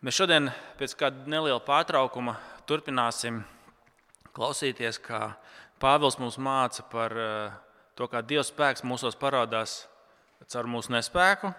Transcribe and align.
Mēs 0.00 0.16
šodien 0.16 0.46
pēc 0.80 0.94
kāda 0.96 1.28
neliela 1.28 1.60
pārtraukuma 1.60 2.32
turpināsim 2.64 3.42
klausīties, 4.32 4.96
kā 4.96 5.34
Pāvils 5.76 6.16
mums 6.16 6.38
māca 6.40 6.86
par 6.88 7.12
eh, 7.20 7.58
to, 8.00 8.08
kā 8.08 8.22
Dieva 8.24 8.40
spēks 8.48 8.80
mūsos 8.80 9.18
parādās 9.20 9.82
caur 10.48 10.70
mūsu 10.72 10.94
nespēku. 10.96 11.52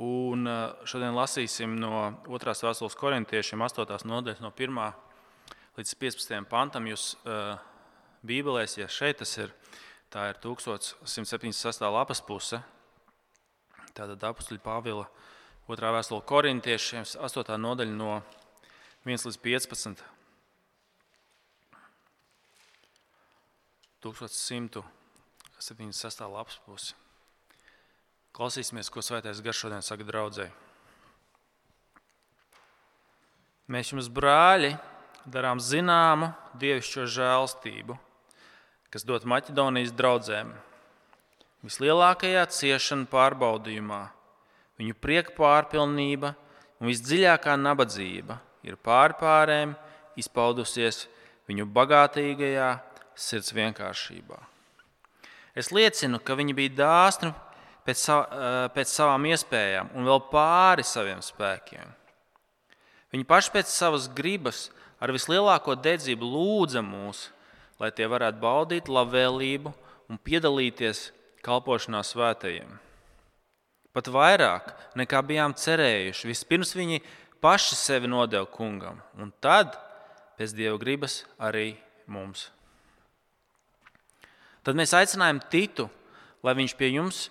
Un 0.00 0.48
eh, 0.48 0.64
šodien 0.88 1.12
lasīsim 1.12 1.76
no 1.76 1.92
2. 2.24 2.56
vēstules 2.64 2.96
korintiešiem 2.96 3.68
8. 3.68 4.08
nodaļas, 4.08 4.40
no 4.40 4.54
1. 4.56 4.82
līdz 5.76 5.94
15. 6.08 6.40
pantam. 6.48 6.88
Jūs 6.88 7.10
uh, 7.20 7.60
Bībelēs, 8.24 8.80
ja 8.80 8.88
šeit 8.88 9.20
tas 9.20 9.36
ir, 9.36 9.52
tā 10.08 10.30
ir 10.32 10.40
1176. 10.40 11.84
lapas 11.84 12.24
puse. 12.24 12.64
Tātad 13.92 14.24
apakstuļa 14.24 14.64
Pāvila 14.64 15.10
2. 15.68 15.76
vēstule 15.92 16.24
korintiešiem 16.24 17.04
8. 17.04 17.60
nodaļa 17.60 17.92
no 17.92 18.24
1 19.04 19.28
līdz 19.28 19.36
15. 19.44 20.00
1176. 24.00 26.24
lapas 26.24 26.56
pusi. 26.64 26.96
Klausīsimies, 28.32 28.88
ko 28.88 29.04
Svētais 29.04 29.44
Gars 29.44 29.60
šodien 29.60 29.84
saka 29.84 30.08
draudzēji. 30.08 30.48
Mēs 33.68 33.92
jums, 33.92 34.08
brāļi, 34.08 34.72
darām 35.28 35.60
zināmu 35.60 36.32
dievišķo 36.56 37.04
žēlstību, 37.12 37.92
kas 38.88 39.04
dot 39.04 39.28
Maķedonijas 39.28 39.92
draugiem. 39.92 40.56
Vislielākajā 41.60 42.48
ciešanu 42.54 43.04
pārbaudījumā, 43.12 44.16
viņu 44.78 44.96
prieka 45.02 45.34
pārpilnība 45.36 46.34
un 46.78 46.90
visdziļākā 46.90 47.56
nabadzība 47.58 48.38
ir 48.66 48.78
pārpārēm 48.84 49.74
izpaudusies 50.18 51.06
viņu 51.48 51.66
bagātīgajā 51.74 52.70
sirds 53.18 53.52
vienkāršībā. 53.56 54.38
Es 55.58 55.72
liecinu, 55.74 56.20
ka 56.22 56.36
viņi 56.38 56.54
bija 56.54 56.74
dāsni 56.78 57.32
pēc, 57.86 57.98
sav, 57.98 58.26
pēc 58.74 58.90
savām 58.92 59.26
iespējām 59.32 59.90
un 59.96 60.06
vēl 60.06 60.20
pāri 60.30 60.84
saviem 60.86 61.22
spēkiem. 61.24 61.94
Viņi 63.14 63.26
paši 63.26 63.54
pēc 63.54 63.72
savas 63.72 64.06
gribas 64.12 64.68
ar 65.00 65.10
vislielāko 65.14 65.74
dedzību 65.80 66.28
lūdza 66.28 66.82
mūs, 66.84 67.28
lai 67.80 67.90
tie 67.94 68.06
varētu 68.10 68.42
baudīt 68.42 68.90
labvēlību 68.92 69.72
un 70.10 70.20
piedalīties 70.20 71.08
kalpošanā 71.46 72.02
svētajiem. 72.04 72.76
Pat 73.96 74.10
vairāk 74.12 74.72
nekā 74.98 75.22
bijām 75.24 75.54
cerējuši. 75.56 76.28
Vispirms 76.28 76.74
viņi 76.76 77.00
paši 77.42 77.78
sevi 77.78 78.10
nodeva 78.10 78.46
kungam, 78.50 79.00
un 79.18 79.32
tad, 79.42 79.76
pēc 80.38 80.54
dieva 80.56 80.76
gribas, 80.80 81.22
arī 81.40 81.72
mums. 82.10 82.48
Tad 84.62 84.76
mēs 84.76 84.92
aicinājām 84.94 85.40
Titu, 85.50 85.88
lai 86.44 86.54
viņš 86.58 86.76
pie 86.76 86.92
jums 86.92 87.26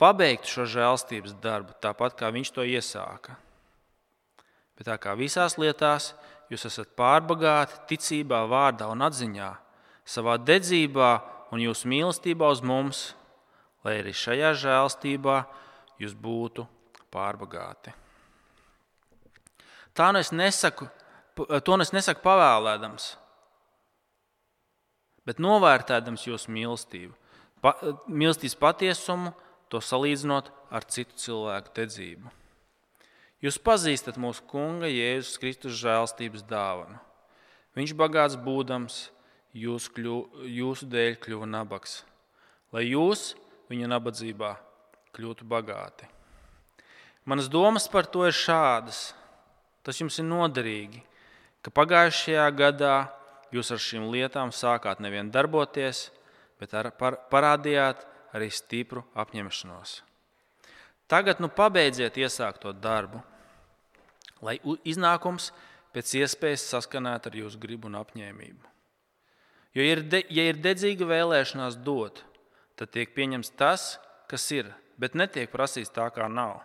pabeigtu 0.00 0.50
šo 0.50 0.66
žēlstības 0.76 1.36
darbu, 1.40 1.76
tāpat 1.80 2.18
kā 2.18 2.30
viņš 2.34 2.52
to 2.52 2.66
iesāka. 2.66 3.38
Bet 4.76 4.90
tā 4.90 4.98
kā 5.00 5.16
visās 5.16 5.56
lietās 5.56 6.12
jūs 6.52 6.66
esat 6.68 6.92
pārbagāti 6.98 7.80
ticībā, 7.94 8.44
vārdā 8.50 8.90
un 8.92 9.06
atziņā, 9.06 9.54
savā 10.04 10.36
dedzībā 10.36 11.12
un 11.54 11.62
jūsu 11.64 11.88
mīlestībā 11.88 12.50
uz 12.52 12.60
mums, 12.60 13.06
lai 13.86 14.02
arī 14.02 14.12
šajā 14.12 14.52
žēlstībā 14.60 15.38
jūs 15.40 15.64
būtu 16.20 16.66
pārbagāti. 17.12 17.94
Tā 19.96 20.10
nu 20.12 20.20
es 20.20 20.32
nesaku, 20.32 20.88
to 21.64 21.76
nu 21.76 21.84
es 21.84 21.92
nesaku 21.94 22.20
pavēlēdams, 22.24 23.14
bet 25.24 25.40
novērtēdams 25.40 26.26
jūsu 26.28 26.52
mīlestību, 26.52 27.14
pa, 27.64 27.72
mīlestības 28.06 28.58
patiesumu, 28.60 29.32
to 29.72 29.80
salīdzinot 29.80 30.52
ar 30.70 30.84
citu 30.84 31.16
cilvēku 31.18 31.72
dedzību. 31.80 32.34
Jūs 33.42 33.58
pazīstat 33.60 34.20
mūsu 34.20 34.44
Kunga 34.48 34.88
Jēzus 34.88 35.40
Kristus 35.40 35.80
žēlstības 35.80 36.44
dāvanu. 36.48 37.00
Viņš 37.76 37.92
bagāts 37.96 38.38
būdams, 38.40 39.00
jūs 39.56 39.88
kļu, 39.92 40.20
jūsu 40.48 40.88
dēļ 40.92 41.18
kļuva 41.24 41.48
nabaks, 41.48 41.98
lai 42.72 42.86
jūs 42.86 43.34
viņa 43.68 43.90
nabadzībā 43.92 44.54
kļūtu 45.16 45.46
bagāti. 45.48 46.08
Manas 47.26 47.48
domas 47.50 47.88
par 47.90 48.06
to 48.06 48.22
ir 48.28 48.36
šādas. 48.36 49.10
Tas 49.86 49.98
jums 50.00 50.18
ir 50.18 50.26
noderīgi, 50.26 51.00
ka 51.62 51.70
pagājušajā 51.74 52.46
gadā 52.58 52.96
jūs 53.54 53.70
ar 53.74 53.82
šīm 53.82 54.08
lietām 54.10 54.52
sākāt 54.54 55.02
nevien 55.02 55.30
darboties, 55.34 56.08
bet 56.60 56.74
ar, 56.74 56.90
par, 56.98 57.20
parādījāt 57.30 58.02
arī 58.34 58.50
stipru 58.50 59.04
apņemšanos. 59.18 60.00
Tagad 61.06 61.38
nu 61.42 61.48
pabeidziet 61.52 62.18
iesākto 62.18 62.72
darbu, 62.74 63.20
lai 64.42 64.58
iznākums 64.82 65.52
pēc 65.94 66.16
iespējas 66.22 66.66
saskanētu 66.72 67.30
ar 67.30 67.38
jūsu 67.44 67.60
gribu 67.62 67.86
un 67.90 67.98
apņēmību. 68.00 68.72
Jo, 69.76 69.84
ir 69.84 70.02
de, 70.08 70.22
ja 70.32 70.48
ir 70.50 70.58
dedzīga 70.62 71.06
vēlēšanās 71.08 71.78
dot, 71.84 72.22
tad 72.80 72.90
tiek 72.94 73.12
pieņemts 73.14 73.54
tas, 73.60 73.96
kas 74.30 74.44
ir, 74.56 74.72
bet 74.98 75.14
netiek 75.14 75.50
prasīts 75.52 75.92
tā, 75.92 76.08
kā 76.14 76.28
nav. 76.28 76.60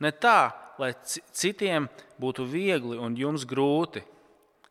Ne 0.00 0.10
tā, 0.10 0.52
lai 0.78 0.92
citiem 1.04 1.88
būtu 2.20 2.46
viegli 2.50 2.98
un 2.98 3.16
jums 3.16 3.46
grūti, 3.48 4.02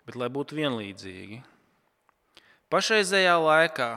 bet 0.06 0.18
lai 0.19 0.29
būtu 0.34 0.57
vienlīdzīgi. 0.57 1.41
Pašreizējā 2.74 3.35
laikā 3.40 3.90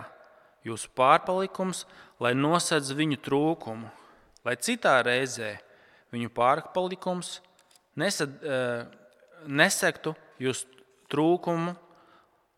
jūsu 0.66 0.90
pārpalikums, 0.98 1.84
lai 2.20 2.34
nosedz 2.36 2.92
viņu 2.96 3.18
trūkumu, 3.24 3.90
lai 4.46 4.54
citā 4.60 4.98
reizē 5.06 5.56
viņu 6.14 6.30
pārpalikums 6.36 7.40
nesad, 7.96 8.36
eh, 8.44 8.86
nesektu 9.46 10.14
jūsu 10.40 10.66
trūkumu, 11.10 11.76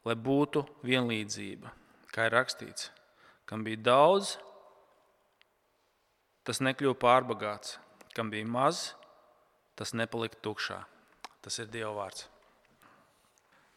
lai 0.04 0.14
būtu 0.14 0.64
vienlīdzība. 0.84 1.70
Kā 2.12 2.26
ir 2.26 2.36
rakstīts, 2.36 2.90
kam 3.46 3.64
bija 3.64 3.82
daudz, 3.90 4.38
tas 6.48 6.62
nekļuva 6.64 6.96
pārbagāts, 6.96 7.76
kam 8.16 8.30
bija 8.32 8.48
maz, 8.48 8.94
tas 9.76 9.92
nepalika 9.92 10.38
tukšā. 10.40 10.78
Tas 11.44 11.60
ir 11.60 11.68
Dieva 11.68 11.92
vārds. 11.92 12.24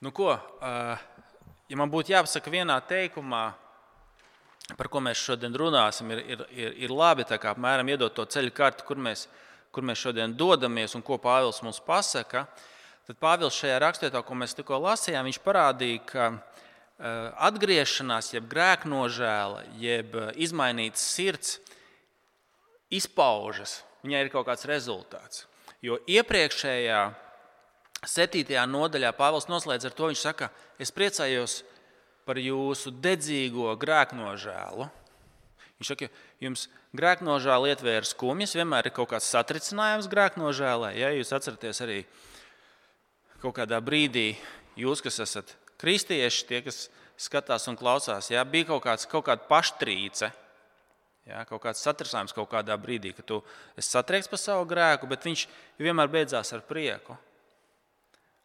Nu, 0.02 0.14
ko, 0.16 0.32
ja 0.64 1.78
man 1.78 1.92
būtu 1.92 2.14
jāpasaka 2.14 2.50
vienā 2.54 2.78
teikumā, 2.88 3.44
par 4.80 4.88
ko 4.90 5.02
mēs 5.04 5.20
šodien 5.20 5.54
runāsim, 5.58 6.14
ir, 6.16 6.24
ir, 6.24 6.46
ir, 6.56 6.78
ir 6.88 6.94
labi 6.96 7.28
apmēram 7.28 7.92
iedot 7.92 8.16
to 8.16 8.26
ceļu 8.26 8.54
karti, 8.56 8.88
kur 8.88 8.98
mēs, 8.98 9.28
kur 9.76 9.84
mēs 9.84 10.00
šodien 10.00 10.34
dodamies 10.34 10.96
un 10.96 11.04
ko 11.04 11.20
Pāvils 11.22 11.62
mums 11.62 11.82
pasaka. 11.84 12.48
Tad 13.06 13.20
Pāvils 13.20 13.60
šajā 13.60 13.82
rakstvietā, 13.84 14.24
ko 14.24 14.38
mēs 14.40 14.56
tikko 14.56 14.80
lasījām, 14.80 15.28
viņš 15.28 15.42
parādīja, 15.44 16.06
ka 16.08 16.32
atgriešanās, 17.52 18.32
jeb 18.36 18.48
grēknožēla, 18.50 19.68
jeb 19.82 20.16
izmainīts 20.40 21.04
sirds 21.18 21.60
izpaužas. 22.94 23.82
Viņai 24.06 24.26
ir 24.26 24.32
kaut 24.34 24.48
kāds 24.50 24.68
rezultāts. 24.70 25.46
Jo 25.82 26.00
iepriekšējā 26.10 27.02
Septītajā 28.02 28.64
nodaļā 28.66 29.12
Pāvils 29.14 29.46
noslēdz 29.46 29.86
ar 29.86 29.94
to, 29.94 30.08
viņš 30.10 30.22
saka, 30.26 30.48
es 30.82 30.90
priecājos 30.94 31.60
par 32.26 32.40
jūsu 32.42 32.90
dedzīgo 32.98 33.76
grēknožēlu. 33.82 34.88
Viņš 35.78 35.92
saka, 35.92 36.10
jums 36.42 36.66
grēknožēla 36.98 37.70
ietvēra 37.76 38.10
skumjas, 38.10 38.56
vienmēr 38.58 38.90
ir 38.90 38.96
kaut 38.96 39.12
kāds 39.14 39.30
satricinājums 39.30 40.10
grēknožēlē. 40.10 40.96
Ja 40.98 41.14
jūs 41.14 41.34
atceraties 41.38 41.82
arī 41.86 42.00
kaut 43.42 43.56
kādā 43.58 43.78
brīdī, 43.86 44.32
jūs, 44.78 45.02
kas 45.06 45.22
esat 45.22 45.54
kristieši, 45.82 46.46
tie, 46.50 46.62
kas 46.66 46.88
skatās 47.22 47.68
un 47.70 47.78
klausās, 47.78 48.32
ja, 48.34 48.42
bija 48.46 48.72
kaut, 48.74 48.84
kāds, 48.86 49.06
kaut 49.10 49.28
kāda 49.30 49.46
paštrīce. 49.50 50.32
Ja, 51.30 51.44
kaut 51.46 51.62
kāds 51.64 51.84
satricinājums 51.86 52.34
kaut 52.34 52.50
kādā 52.50 52.74
brīdī, 52.82 53.12
kad 53.14 53.28
tu 53.30 53.42
esi 53.78 53.92
satriekts 53.94 54.30
par 54.32 54.42
savu 54.42 54.66
grēku, 54.70 55.10
bet 55.10 55.28
viņš 55.28 55.46
vienmēr 55.80 56.10
beidzās 56.10 56.50
ar 56.56 56.64
prieku 56.66 57.18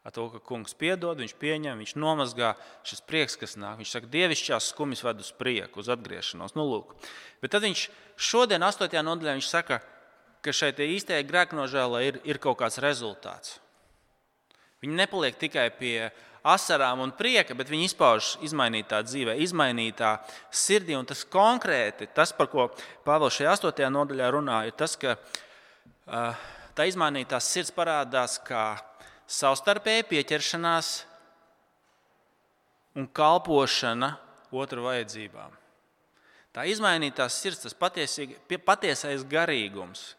ar 0.06 0.12
to, 0.14 0.28
ka 0.31 0.38
kungs 0.38 0.70
piedod, 0.78 1.19
viņš 1.19 1.32
pieņem, 1.40 1.81
viņš 1.82 1.96
nomazgā 1.99 2.52
šis 2.87 3.02
prieks, 3.02 3.34
kas 3.40 3.56
nāk. 3.58 3.81
Viņš 3.81 3.94
saka, 3.96 4.11
dievišķās 4.12 4.69
skumjas 4.70 5.02
ved 5.02 5.25
uz 5.25 5.32
prieku, 5.34 5.82
uz 5.82 5.90
atgriešanos. 5.90 6.55
Nu, 6.55 6.62
lūk. 6.70 6.93
Bet 7.43 7.50
tad 7.56 7.67
viņš 7.67 7.88
šodien, 8.14 8.62
8. 8.62 8.87
nodaļā, 9.02 9.34
viņš 9.40 9.49
saka, 9.50 9.81
ka 10.46 10.55
šeit 10.55 10.79
īstajai 10.79 11.26
grēknožēlai 11.26 12.05
ir, 12.06 12.20
ir 12.22 12.38
kaut 12.38 12.61
kāds 12.61 12.79
rezultāts. 12.84 13.56
Viņi 14.84 14.94
nepaliek 15.00 15.34
tikai 15.40 15.67
pie 15.75 16.12
asarām 16.46 17.02
un 17.04 17.12
prieka, 17.16 17.56
bet 17.58 17.70
viņi 17.72 17.90
izpaužas 17.90 18.37
izmainītā 18.46 19.00
dzīvē, 19.06 19.37
izmainītā 19.43 20.12
sirdī. 20.50 20.94
Un 20.98 21.08
tas 21.08 21.25
konkrēti, 21.28 22.08
tas, 22.14 22.32
par 22.37 22.50
ko 22.52 22.69
Pāvils 23.06 23.38
šajā 23.38 23.56
8. 23.58 23.90
nodaļā 23.93 24.31
runā, 24.34 24.60
ir 24.69 24.76
tas, 24.78 24.96
ka 25.00 25.16
uh, 25.16 26.46
tā 26.76 26.87
izmainītās 26.90 27.50
sirds 27.50 27.75
parādās 27.75 28.38
kā 28.46 28.76
savstarpēja 29.26 30.06
pieķeršanās 30.10 30.93
un 32.96 33.08
kalpošana 33.12 34.14
otru 34.54 34.87
vajadzībām. 34.87 35.50
Tā 36.56 36.64
izmainītās 36.70 37.37
sirds, 37.37 37.66
tas 37.66 37.75
patiesais 37.76 39.26
garīgums, 39.28 40.14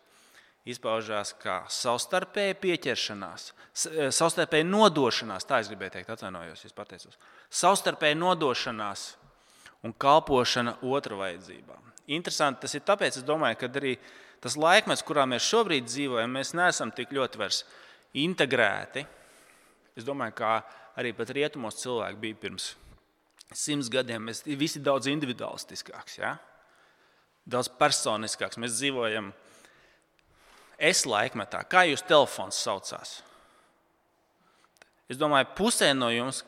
izpaužās 0.67 1.33
kā 1.41 1.61
savstarpēja 1.71 2.57
pieķeršanās, 2.61 3.51
e, 3.51 4.09
savstarpēja 4.13 4.67
nodošanās. 4.67 5.47
Tā 5.47 5.61
es 5.63 5.71
gribēju 5.71 5.95
teikt, 5.97 6.11
atvainojos, 6.13 6.65
es 6.67 6.75
pateicos. 6.75 7.19
Savstarpēja 7.49 8.17
nodošanās 8.19 9.07
un 9.87 9.93
kalpošana 9.93 10.77
otru 10.83 11.21
vajadzībām. 11.21 11.93
Interesanti 12.17 12.65
tas 12.65 12.75
ir 12.75 12.85
tāpēc, 12.87 13.19
domāju, 13.27 13.59
ka 13.61 13.69
arī 13.79 13.97
tas 14.43 14.57
laikmets, 14.59 15.03
kurā 15.05 15.25
mēs 15.27 15.47
šobrīd 15.47 15.87
dzīvojam, 15.87 16.35
mēs 16.39 16.53
neesam 16.57 16.91
tik 16.95 17.11
ļoti 17.15 17.41
vairs 17.41 17.63
integrēti. 18.17 19.05
Es 19.97 20.05
domāju, 20.07 20.35
ka 20.37 20.51
arī 20.99 21.13
pat 21.17 21.31
rietumos 21.35 21.79
cilvēki 21.81 22.21
bija 22.21 22.41
pirms 22.43 22.71
simts 23.55 23.89
gadiem. 23.91 24.27
Mēs 24.29 24.43
visi 24.59 24.81
daudz 24.83 25.09
individualistiskāks, 25.11 26.19
ja? 26.19 26.35
daudz 27.47 27.69
personiskāks. 27.79 28.59
Mēs 28.59 28.75
dzīvojam 28.79 29.31
es 30.77 31.05
laikmetā. 31.09 31.63
Kā 31.69 31.83
jūs 31.89 32.05
telefons 32.07 32.57
saucās? 32.61 33.17
Es 35.07 35.19
domāju, 35.19 35.49
pusē 35.57 35.93
no 35.95 36.09
jums 36.11 36.43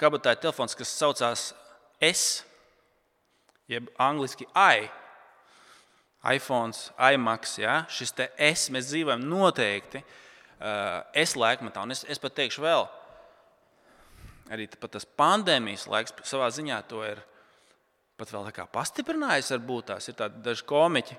kabatā 0.00 0.34
ir 0.34 0.42
telefons, 0.44 0.76
kas 0.78 0.92
saucās 0.94 1.50
S, 2.00 2.44
jeb 3.70 3.90
angļuiski 4.00 4.46
I. 4.54 4.88
iPhone, 6.34 6.72
iMac, 7.12 7.48
ja? 7.58 7.84
šis 7.88 8.12
te 8.12 8.28
S, 8.36 8.70
mēs 8.70 8.90
dzīvojam 8.90 9.22
noteikti 9.24 10.02
uh, 10.02 11.00
S 11.16 11.36
laikmetā. 11.36 11.82
Un 11.82 11.94
es, 11.94 12.04
es 12.04 12.20
pat 12.20 12.34
teikšu 12.36 12.64
vēl, 12.64 12.86
arī 14.52 14.66
tas 14.68 15.06
pandēmijas 15.06 15.86
laiks 15.88 16.14
savā 16.28 16.50
ziņā 16.52 16.80
to 16.90 17.02
ir 17.06 17.22
pat 18.20 18.32
vēl 18.34 18.50
pastiprinājis. 18.72 19.52
Varbūt 19.56 19.90
tās 19.92 20.10
ir 20.12 20.18
daži 20.44 20.66
komiķi, 20.68 21.16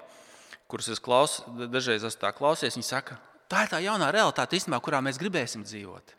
kurus 0.72 0.88
es 0.94 1.04
klaus, 1.04 1.42
dažreiz 1.68 2.06
esmu 2.08 2.22
tā 2.22 2.32
klausies. 2.36 2.78
Viņi 2.78 2.88
saka, 2.88 3.20
tā 3.52 3.66
ir 3.66 3.74
tā 3.74 3.82
jaunā 3.84 4.08
realitāte, 4.16 4.56
īstenībā, 4.56 4.80
kurā 4.84 5.04
mēs 5.04 5.20
gribēsim 5.20 5.68
dzīvot. 5.68 6.16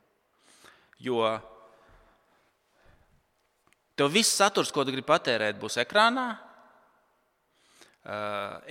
Jo 1.03 1.25
Tev 3.97 4.09
viss 4.13 4.33
saturs, 4.35 4.73
ko 4.73 4.85
tu 4.87 4.93
gribi 4.93 5.07
patērēt, 5.07 5.59
būs 5.61 5.77
ekrānā. 5.83 6.27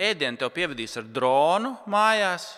Ēdienu 0.02 0.40
tev 0.42 0.50
pievedīs 0.52 0.98
ar 1.00 1.06
dronu 1.08 1.76
mājās, 1.90 2.50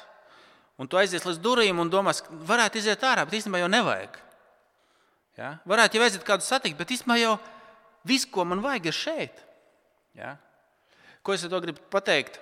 un 0.79 0.89
tu 0.89 0.97
aizies 0.97 1.25
līdz 1.27 1.41
durvīm 1.43 1.81
un 1.83 1.91
domās, 1.91 2.23
ka 2.23 2.33
varētu 2.49 2.79
iziet 2.79 3.03
ārā, 3.05 3.27
bet 3.27 3.37
īstenībā 3.37 3.61
jau 3.61 3.69
nevajag. 3.69 4.15
Ja? 5.37 5.51
Varētu 5.69 5.99
jau 5.99 6.05
aiziet 6.07 6.25
kādu 6.25 6.45
satikt, 6.47 6.79
bet 6.79 6.95
īstenībā 6.95 7.19
jau 7.19 7.35
viss, 8.07 8.25
ko 8.25 8.47
man 8.47 8.63
vajag, 8.63 8.89
ir 8.89 8.97
šeit. 8.97 9.43
Ja? 10.17 10.33
Ko 11.21 11.35
es 11.35 11.43
ar 11.43 11.51
to 11.53 11.61
gribu 11.67 11.83
pateikt? 11.93 12.39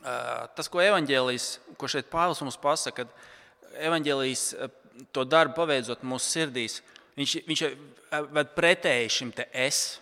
Tas, 0.00 0.68
ko 0.72 0.80
evanģēlijas, 0.80 1.48
ko 1.76 1.88
šeit 1.90 2.08
Pāvils 2.12 2.40
mums 2.40 2.56
pasaka, 2.60 3.04
kad 3.04 3.80
evanģēlijas 3.84 4.44
to 5.12 5.24
darbu 5.28 5.58
paveidzot 5.58 6.04
mūsu 6.08 6.28
sirdīs, 6.34 6.80
viņš, 7.18 7.34
viņš 7.48 7.64
ved 8.32 8.54
pretēji 8.56 9.12
šim 9.18 9.32
te 9.36 9.46
es. 9.52 9.98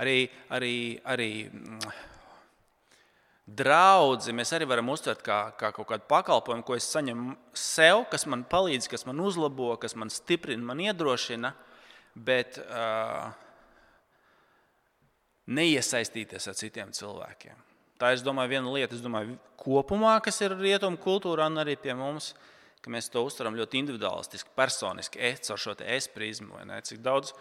Arī, 0.00 0.26
arī, 0.52 0.74
arī 1.08 1.30
mm, 1.48 1.92
draudzi 3.46 4.34
mēs 4.36 4.52
arī 4.52 4.68
varam 4.68 4.90
uztvert 4.92 5.22
kā, 5.24 5.38
kā 5.56 5.70
kaut 5.72 5.88
kādu 5.88 6.04
pakalpojumu, 6.10 6.64
ko 6.66 6.76
es 6.76 6.88
saņemu 6.92 7.36
sev, 7.56 8.04
kas 8.12 8.26
man 8.28 8.44
palīdz, 8.48 8.90
kas 8.92 9.06
man 9.08 9.22
uzlabo, 9.24 9.70
kas 9.80 9.96
man 9.96 10.12
stiprina, 10.12 10.64
man 10.68 10.82
iedrošina, 10.84 11.54
bet 12.28 12.60
uh, 12.60 13.30
neiesaistīties 15.48 16.50
ar 16.50 16.58
citiem 16.58 16.92
cilvēkiem. 16.96 17.65
Tā 17.96 18.12
ir 18.12 18.20
viena 18.50 18.72
lieta, 18.72 18.96
domāju, 19.00 19.38
kopumā, 19.56 20.18
kas 20.24 20.40
ir 20.44 20.52
rietumu 20.58 20.98
kultūrā 21.00 21.48
un 21.48 21.62
arī 21.62 21.78
pie 21.80 21.94
mums. 21.96 22.34
Ka 22.84 22.92
mēs 22.92 23.08
to 23.10 23.22
uztveram 23.24 23.56
ļoti 23.58 23.80
individualistiski, 23.80 24.52
personiski, 24.54 25.18
es 25.18 25.50
ar 25.50 25.58
šo 25.58 25.74
es 25.82 26.06
prizmu. 26.12 26.60
Cik 26.86 27.00
daudz 27.02 27.32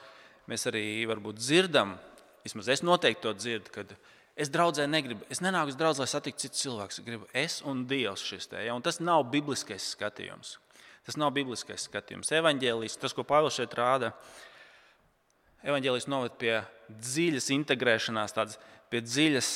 mēs 0.50 0.66
arī 0.72 1.06
dzirdam, 1.06 1.98
vismaz 2.44 2.70
es 2.70 2.82
noteikti 2.82 3.22
to 3.22 3.34
dzirdu, 3.34 3.70
kad 3.76 3.94
es 4.36 4.50
draudzē 4.50 4.88
negribu, 4.88 5.22
es 5.30 5.44
nenāku 5.44 5.70
uz 5.70 5.78
draugu, 5.78 6.00
lai 6.02 6.08
satiktu 6.08 6.48
citus 6.48 6.64
cilvēkus. 6.64 7.00
Es 7.00 7.06
gribu 7.06 7.28
es 7.34 7.62
un 7.62 7.86
Dievs 7.86 8.24
šis 8.24 8.48
te. 8.48 8.64
Ja? 8.66 8.74
Un 8.74 8.82
tas 8.82 9.00
nav 9.00 9.28
bibliskais 9.30 9.92
skatījums. 9.94 10.58
Tas 11.06 11.20
nav 11.20 11.36
bibliskais 11.36 11.86
skatījums. 11.86 12.32
Evangelijas, 12.34 12.98
tas, 12.98 13.14
ko 13.14 13.22
Pāvils 13.28 13.60
šeit 13.60 13.76
rāda, 13.78 14.16
evanģēlijas 15.66 16.10
noved 16.10 16.40
pie 16.42 16.58
dziļas 16.90 17.52
integrēšanās, 17.54 18.34
tādas, 18.34 18.58
pie 18.90 19.04
dziļas 19.06 19.52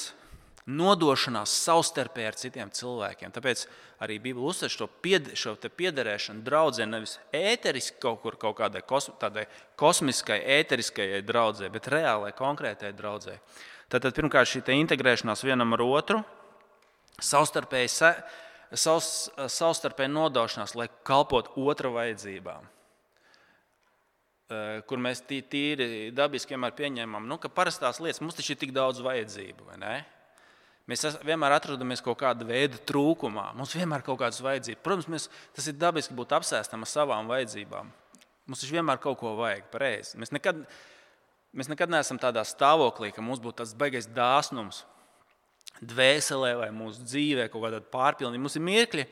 nodošanās 0.70 1.52
savstarpēji 1.66 2.28
ar 2.30 2.38
citiem 2.38 2.72
cilvēkiem. 2.76 3.32
Tāpēc 3.34 3.66
arī 4.04 4.20
Bībele 4.22 4.50
uzsver 4.52 4.72
šo, 4.72 4.88
pied, 5.04 5.32
šo 5.38 5.56
piederēšanu 5.58 6.44
draudzē 6.46 6.86
nevis 6.90 7.18
ēteriski 7.36 8.00
kaut 8.04 8.22
kur 8.24 8.38
kaut 8.40 8.58
kādai 8.60 8.84
kos, 8.88 9.10
kosmiskai, 9.80 10.40
ēteriskajai 10.60 11.22
draudzē, 11.26 11.72
bet 11.74 11.90
reālai, 11.92 12.34
konkrētai 12.38 12.94
draudzē. 12.98 13.40
Tātad 13.90 14.14
pirmkārt 14.18 14.52
šī 14.52 14.62
integrēšanās 14.76 15.46
vienam 15.48 15.74
ar 15.74 15.82
otru, 15.86 16.20
savstarpēji, 17.26 17.90
savs, 18.78 19.10
savstarpēji 19.50 20.14
nodošanās, 20.14 20.76
lai 20.78 20.88
kalpotu 21.08 21.66
otra 21.66 21.90
vajadzībām 21.96 22.70
eh, 24.54 24.86
kur 24.86 25.02
mēs 25.02 25.26
tīri 25.26 26.12
dabiski 26.14 26.54
vienmēr 26.54 26.78
pieņemam, 26.78 27.26
nu, 27.26 27.42
ka 27.42 27.50
parastās 27.50 28.00
lietas 28.04 28.22
mums 28.22 28.38
taču 28.38 28.54
ir 28.54 28.62
tik 28.62 28.76
daudz 28.78 29.02
vajadzību. 29.02 29.74
Mēs 30.90 31.06
vienmēr 31.22 31.54
atrodamies 31.54 32.02
kaut 32.02 32.18
kāda 32.24 32.48
veida 32.50 32.80
trūkumā. 32.90 33.52
Mums 33.58 33.76
vienmēr 33.78 34.02
ir 34.02 34.06
kaut 34.08 34.18
kādas 34.24 34.40
vajadzības. 34.42 34.82
Protams, 34.86 35.10
mēs, 35.14 35.28
tas 35.54 35.68
ir 35.70 35.76
dabiski 35.78 36.16
būt 36.18 36.34
apsēstam 36.40 36.86
ar 36.86 36.90
savām 36.90 37.30
vajadzībām. 37.30 37.92
Mums 38.50 38.64
taču 38.64 38.74
vienmēr 38.74 38.98
kaut 39.04 39.20
ko 39.22 39.36
vajag 39.38 39.68
pareizi. 39.70 40.18
Mēs 40.18 40.34
nekad, 40.34 40.64
mēs 41.54 41.70
nekad 41.70 41.94
neesam 41.94 42.18
tādā 42.22 42.42
stāvoklī, 42.48 43.12
ka 43.14 43.22
mums 43.22 43.42
būtu 43.44 43.62
tāds 43.62 43.76
baisais 43.78 44.10
dāsnums 44.10 44.82
dvēselē 45.86 46.56
vai 46.64 46.72
mūsu 46.74 47.06
dzīvē, 47.06 47.46
kaut 47.54 47.68
kāda 47.68 47.84
pārpilnība. 47.94 48.48
Mums 48.48 48.58
ir 48.58 48.66
mirkļi, 48.66 49.06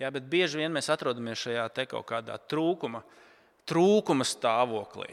jā, 0.00 0.10
bet 0.14 0.32
bieži 0.32 0.62
vien 0.62 0.72
mēs 0.72 0.88
atrodamies 0.94 1.44
šajā 1.44 1.68
kaut 1.92 2.08
kādā 2.08 2.38
trūkuma, 2.48 3.04
trūkuma 3.68 4.24
stāvoklī. 4.24 5.12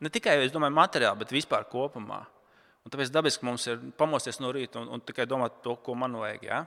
Ne 0.00 0.08
tikai 0.08 0.40
domāju, 0.48 0.78
materiāli, 0.80 1.20
bet 1.20 1.36
vispār 1.36 1.68
kopumā. 1.68 2.22
Un 2.84 2.92
tāpēc 2.92 3.12
dabiski 3.12 3.44
mums 3.44 3.66
ir 3.68 3.80
pamosties 3.98 4.40
no 4.40 4.52
rīta 4.54 4.80
un, 4.80 4.88
un 4.96 5.02
tikai 5.04 5.26
domāt 5.28 5.60
to, 5.64 5.76
ko 5.84 5.94
man 5.98 6.16
vajag. 6.16 6.46
Ja? 6.48 6.60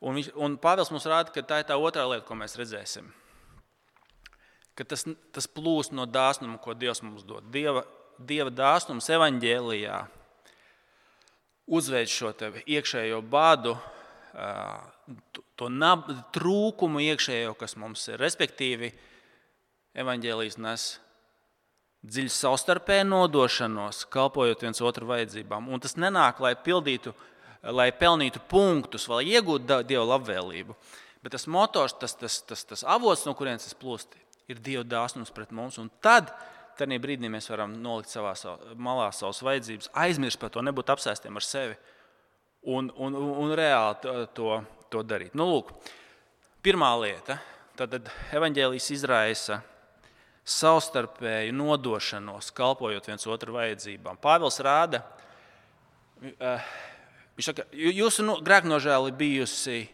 Un, 0.00 0.18
viņš, 0.18 0.32
un 0.38 0.58
Pāvils 0.62 0.92
mums 0.94 1.06
rāda, 1.08 1.32
ka 1.34 1.42
tā 1.42 1.62
ir 1.62 1.70
tā 1.70 1.78
otrā 1.80 2.04
lieta, 2.06 2.26
ko 2.28 2.36
mēs 2.38 2.54
redzēsim. 2.60 3.08
Ka 4.76 4.84
tas, 4.84 5.06
tas 5.34 5.48
plūst 5.48 5.94
no 5.96 6.04
dāsnuma, 6.06 6.60
ko 6.62 6.76
Dievs 6.76 7.02
mums 7.02 7.24
dod. 7.26 7.48
Dieva, 7.50 7.82
Dieva 8.16 8.52
dāsnums 8.52 9.08
evaņģēlijā 9.16 9.98
uzveic 11.66 12.12
šo 12.12 12.32
iekšējo 12.62 13.22
bādu, 13.26 13.74
to 15.56 15.68
nab, 15.72 16.06
trūkumu 16.36 17.02
iekšējo, 17.08 17.56
kas 17.58 17.76
mums 17.80 18.04
ir. 18.12 18.20
Respektīvi, 18.22 18.92
evaņģēlijas 19.96 20.58
nes 20.62 20.86
dziļu 22.06 22.32
savstarpēju 22.32 23.06
nodošanos, 23.10 24.04
kalpojot 24.12 24.62
viens 24.66 24.82
otru 24.84 25.08
vajadzībām. 25.10 25.70
Un 25.72 25.82
tas 25.82 25.96
nenāk, 25.98 26.40
lai 26.44 26.54
pildītu, 26.58 27.14
lai 27.74 27.88
pelnītu 27.96 28.42
punktus, 28.50 29.08
vai 29.10 29.24
iegūtu 29.26 29.82
Dieva 29.88 30.04
labvēlību. 30.14 30.76
Bet 31.24 31.34
tas 31.34 31.48
motors, 31.50 31.96
tas, 31.98 32.14
tas, 32.14 32.38
tas, 32.46 32.62
tas 32.68 32.84
avots, 32.86 33.24
no 33.26 33.34
kurienes 33.34 33.66
tas 33.66 33.74
plūst, 33.78 34.14
ir 34.46 34.62
Dieva 34.62 34.84
dāsnums 34.86 35.34
pret 35.34 35.50
mums. 35.50 35.80
Un 35.82 35.90
tad, 36.04 36.30
tad 36.78 36.94
brīdī 37.02 37.30
mēs 37.32 37.50
varam 37.50 37.74
nolikt 37.82 38.12
savā 38.12 38.36
malā 38.78 39.10
savas 39.16 39.42
vajadzības, 39.42 39.90
aizmirst 40.06 40.40
par 40.42 40.54
to, 40.54 40.62
nebūt 40.62 40.94
apsēstiem 40.94 41.38
ar 41.38 41.46
sevi 41.46 41.76
un, 42.66 42.90
un, 42.96 43.14
un 43.14 43.54
reāli 43.56 44.26
to, 44.34 44.60
to 44.92 45.02
darīt. 45.06 45.34
Nu, 45.38 45.48
lūk, 45.50 45.74
pirmā 46.62 46.94
lieta. 47.02 47.40
Tad 47.76 47.92
evaņģēlijas 48.32 48.86
izraisa 48.94 49.58
savstarpēju 50.46 51.54
nodošanos, 51.56 52.52
kalpojot 52.54 53.08
viens 53.10 53.26
otru 53.26 53.56
vajadzībām. 53.56 54.18
Pāvils 54.22 54.60
rāda, 54.62 55.02
eh, 56.22 56.62
viņš 57.36 57.48
saka, 57.50 57.64
jūsu 57.72 58.38
grēknožēla 58.46 59.10
ir 59.10 59.18
bijusi. 59.18 59.88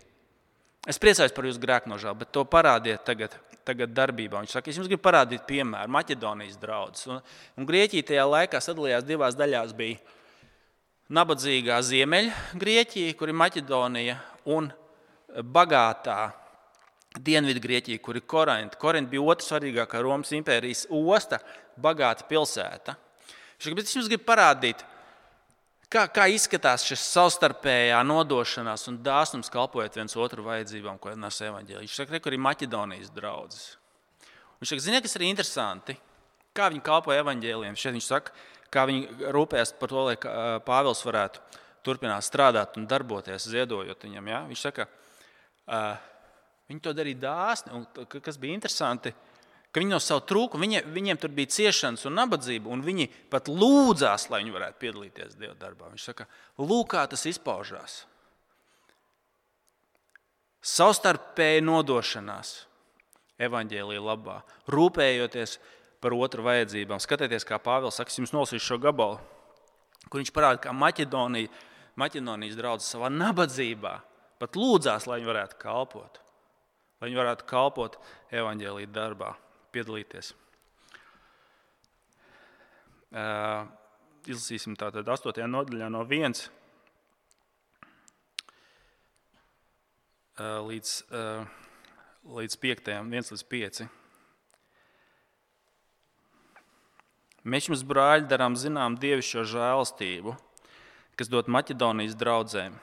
Es 0.86 0.98
priecājos 0.98 1.34
par 1.34 1.44
jūsu 1.44 1.62
grēknožēlu, 1.62 2.18
bet 2.18 2.32
to 2.32 2.44
parādiet 2.44 3.04
tagad, 3.04 3.30
tagad 3.64 3.94
darbībā. 3.94 4.42
Viņš 4.42 4.50
saka, 4.50 4.68
es 4.68 4.76
jums 4.76 4.88
gribu 4.88 5.02
parādīt 5.02 5.46
piemēru 5.46 5.88
Maķedonijas 5.88 6.58
draugus. 6.58 7.06
Un, 7.06 7.22
un 7.56 7.66
Grieķija 7.66 8.02
tajā 8.02 8.26
laikā 8.26 8.58
sadalījās 8.60 9.06
divās 9.06 9.38
daļās. 9.38 9.72
Bija 9.72 9.96
nabadzīgā 11.08 11.78
Ziemeļgrieķija, 11.80 13.16
kur 13.16 13.28
ir 13.28 13.38
Maķedonija, 13.38 14.18
un 14.44 14.72
bagātā 15.40 16.41
Dienvidgrieķija, 17.20 18.00
kur 18.00 18.16
ir 18.16 18.24
Korinta. 18.24 18.78
Korinta 18.80 19.10
bija 19.12 19.24
otrā 19.34 19.44
svarīgākā 19.44 20.00
Romas 20.00 20.32
impērijas 20.32 20.86
osta, 20.88 21.42
bagāta 21.76 22.24
pilsēta. 22.28 22.96
Es 23.60 23.94
jums 23.94 24.08
gribu 24.08 24.24
parādīt, 24.26 24.80
kā, 25.92 26.06
kā 26.08 26.26
izskatās 26.32 26.86
šis 26.88 27.04
savstarpējā 27.12 28.00
nodošanās 28.08 28.88
un 28.90 28.98
dāsnums 29.04 29.52
kalpojot 29.52 30.00
viens 30.00 30.16
otru 30.16 30.46
vajadzībām, 30.46 30.98
ko 30.98 31.12
nes 31.14 31.40
evaņģēlī. 31.48 31.84
Viņš 31.84 31.98
saka, 32.00 32.20
ka 32.22 32.32
ir 32.32 32.40
Maķedonijas 32.42 33.12
draugs. 33.14 33.60
Viņš 34.62 34.72
saka, 34.72 34.84
ziniet, 34.86 35.04
kas 35.04 35.18
ir 35.18 35.26
interesanti, 35.28 35.98
kā 36.56 36.70
viņi 36.72 36.84
kalpo 36.86 37.14
evaņģēliem. 37.14 37.76
Šeit 37.78 37.96
viņš 37.98 38.08
saka, 38.08 38.34
kā 38.72 38.86
viņi 38.88 39.28
rūpējas 39.36 39.74
par 39.78 39.92
to, 39.92 40.06
lai 40.08 40.16
Pāvils 40.64 41.04
varētu 41.06 41.44
turpināt 41.86 42.24
strādāt 42.24 42.78
un 42.80 42.88
darboties, 42.88 43.50
ziedojot 43.52 44.06
viņam. 44.06 44.32
Ja? 44.32 44.42
Viņš 44.48 44.64
saka, 44.64 44.88
viņi 46.72 46.82
to 46.82 46.96
darīja 46.96 47.22
dāsni, 47.26 47.76
un 47.76 47.86
kas 48.24 48.40
bija 48.40 48.56
interesanti 48.56 49.12
ka 49.72 49.80
viņi 49.80 49.94
no 49.94 49.98
savu 50.04 50.22
trūkumu, 50.28 50.66
viņi, 50.66 50.82
viņiem 50.92 51.18
tur 51.20 51.32
bija 51.32 51.50
ciešanas 51.54 52.04
un 52.08 52.18
nabadzība, 52.20 52.68
un 52.72 52.84
viņi 52.84 53.08
pat 53.32 53.48
lūdzās, 53.48 54.28
lai 54.28 54.42
viņi 54.42 54.54
varētu 54.54 54.80
piedalīties 54.82 55.38
Dieva 55.40 55.56
darbā. 55.58 55.88
Viņš 55.92 56.08
saka, 56.10 56.28
lūk, 56.60 56.92
kā 56.92 57.06
tas 57.08 57.24
izpaužās. 57.30 58.02
Savstarpēji 60.62 61.64
nodošanās 61.64 62.52
evaņģēlīja 63.42 64.04
labā, 64.04 64.42
rūpējoties 64.70 65.56
par 66.04 66.14
otru 66.14 66.44
vajadzībām. 66.46 67.00
Skatieties, 67.02 67.46
kā 67.48 67.58
Pāvils 67.62 67.96
saka, 67.98 68.12
jums 68.14 68.34
nolasīšu 68.34 68.74
šo 68.74 68.78
gabalu, 68.82 69.18
kur 70.12 70.20
viņš 70.20 70.34
parāda, 70.36 70.60
kā 70.62 70.76
Maķedonija, 70.76 71.50
Maķedonijas 71.98 72.60
draugs 72.60 72.92
savā 72.92 73.08
nabadzībā 73.12 73.96
pat 74.42 74.58
lūdzās, 74.58 75.08
lai 75.08 75.18
viņi 75.20 75.32
varētu 75.32 75.58
kalpot, 75.60 76.21
lai 77.02 77.10
viņi 77.10 77.18
varētu 77.18 77.50
kalpot 77.50 77.98
evaņģēlīja 78.30 78.94
darbā, 78.94 79.34
piedalīties. 79.74 80.32
Uh, 83.12 83.66
izlasīsim 84.30 84.78
tātad 84.78 85.08
8. 85.10 85.42
nodaļā 85.50 85.90
no 85.90 86.06
1 86.06 86.46
līdz, 90.38 90.92
līdz 92.24 92.56
5. 92.62 92.88
1 93.02 93.34
līdz 93.34 93.44
5. 93.50 93.82
Mēs 97.42 97.66
jums, 97.66 97.82
brāļi, 97.82 98.28
darām 98.30 98.54
zinām 98.54 98.96
dievišķo 99.02 99.42
žēlastību, 99.50 100.36
kas 101.18 101.28
dot 101.28 101.50
Maķedonijas 101.50 102.14
draugiem. 102.14 102.78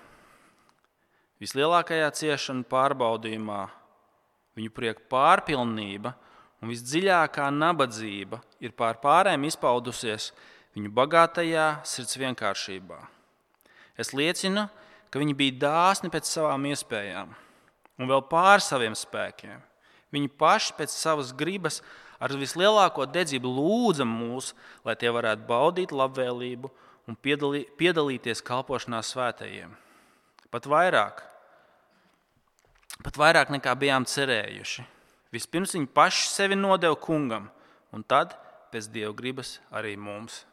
Vislielākajā 1.39 2.11
ciešanu 2.19 2.67
pārbaudījumā 2.67 3.69
viņu 4.57 4.73
prieku 4.75 5.05
pārpilnība 5.11 6.13
un 6.59 6.71
visdziļākā 6.73 7.49
nabadzība 7.55 8.41
ir 8.63 8.73
pār 8.77 8.99
pārējiem 9.03 9.47
izpaudusies 9.49 10.31
viņu 10.75 10.91
bagātajā 10.95 11.69
sirds 11.87 12.17
vienkāršībā. 12.19 12.99
Es 13.99 14.13
liecinu, 14.15 14.67
ka 15.11 15.21
viņi 15.21 15.35
bija 15.37 15.57
dāsni 15.65 16.11
pēc 16.13 16.29
savām 16.29 16.67
iespējām 16.71 17.33
un 17.99 18.07
vēl 18.07 18.21
pār 18.31 18.63
saviem 18.63 18.95
spēkiem. 18.95 19.59
Viņi 20.13 20.31
paši 20.39 20.75
pēc 20.77 20.93
savas 20.93 21.33
gribas 21.37 21.81
ar 22.19 22.33
vislielāko 22.35 23.05
dedzību 23.07 23.49
lūdza 23.53 24.07
mūs, 24.07 24.53
lai 24.87 24.95
tie 24.99 25.11
varētu 25.13 25.45
baudīt 25.47 25.93
labvēlību 25.95 26.71
un 27.09 27.17
piedalī, 27.17 27.65
piedalīties 27.77 28.43
kalpošanā 28.45 29.01
svētajiem. 29.05 29.75
Pat 30.49 30.65
vairāk, 30.69 31.21
pat 33.03 33.19
vairāk 33.19 33.51
nekā 33.53 33.73
bijām 33.79 34.07
cerējuši. 34.09 34.85
Vispirms 35.33 35.75
viņi 35.77 35.89
paši 35.93 36.29
sevi 36.31 36.57
nodeva 36.57 36.97
kungam, 36.99 37.49
un 37.93 38.03
tad 38.03 38.33
pēc 38.73 38.89
dieva 38.93 39.13
gribas 39.17 39.57
arī 39.73 39.95
mums. 39.97 40.43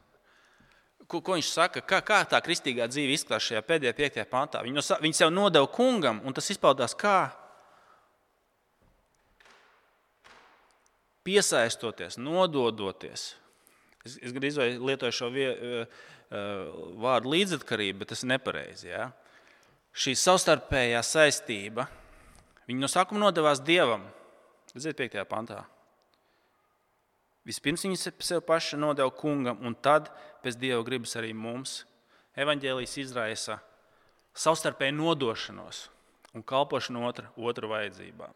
Ko, 1.07 1.21
ko 1.23 1.37
viņš 1.37 1.49
saka? 1.53 1.83
Kā, 1.87 2.01
kā 2.03 2.21
tā 2.27 2.41
kristīgā 2.43 2.89
dzīve 2.91 3.15
izskatās 3.15 3.47
šajā 3.47 3.63
pēdējā, 3.67 3.95
piektajā 3.95 4.27
pantā? 4.31 4.63
Viņi, 4.67 4.79
no, 4.79 4.85
viņi 5.05 5.19
sev 5.21 5.31
nodeva 5.31 5.69
kungam, 5.71 6.19
un 6.27 6.35
tas 6.35 6.51
izpaudās 6.51 6.97
kā? 6.99 7.31
Piesaistoties, 11.27 12.19
nododoties. 12.19 13.29
Es, 14.07 14.19
es 14.19 14.35
gandrīz 14.35 14.59
lietoju 14.59 15.15
šo 15.15 15.31
vie, 15.35 15.49
vārdu 17.03 17.33
līdzatkarība, 17.35 18.03
bet 18.03 18.13
tas 18.15 18.25
ir 18.25 18.33
nepareizi. 18.35 18.91
Ja? 18.91 19.09
Šī 19.97 20.17
savstarpējā 20.19 21.03
saistība, 21.07 21.87
viņi 22.67 22.83
no 22.83 22.91
sākuma 22.91 23.27
nodevās 23.27 23.63
dievam. 23.63 24.05
Redziet, 24.75 24.99
5. 24.99 25.23
pantā. 25.31 25.63
Vispirms 27.47 27.85
viņi 27.87 27.99
sev 28.03 28.43
paši 28.43 28.79
nodeva 28.81 29.13
kungam, 29.15 29.61
un 29.63 29.77
tad 29.79 30.11
pēc 30.43 30.59
dieva 30.59 30.83
gribas 30.87 31.15
arī 31.19 31.31
mums. 31.31 31.85
Evangelijas 32.37 32.97
izraisa 33.01 33.61
savstarpēju 34.37 34.97
nodošanos 34.99 35.87
un 36.37 36.45
kalpošanu 36.45 37.07
otra, 37.07 37.31
otru 37.39 37.71
vajadzībām. 37.71 38.35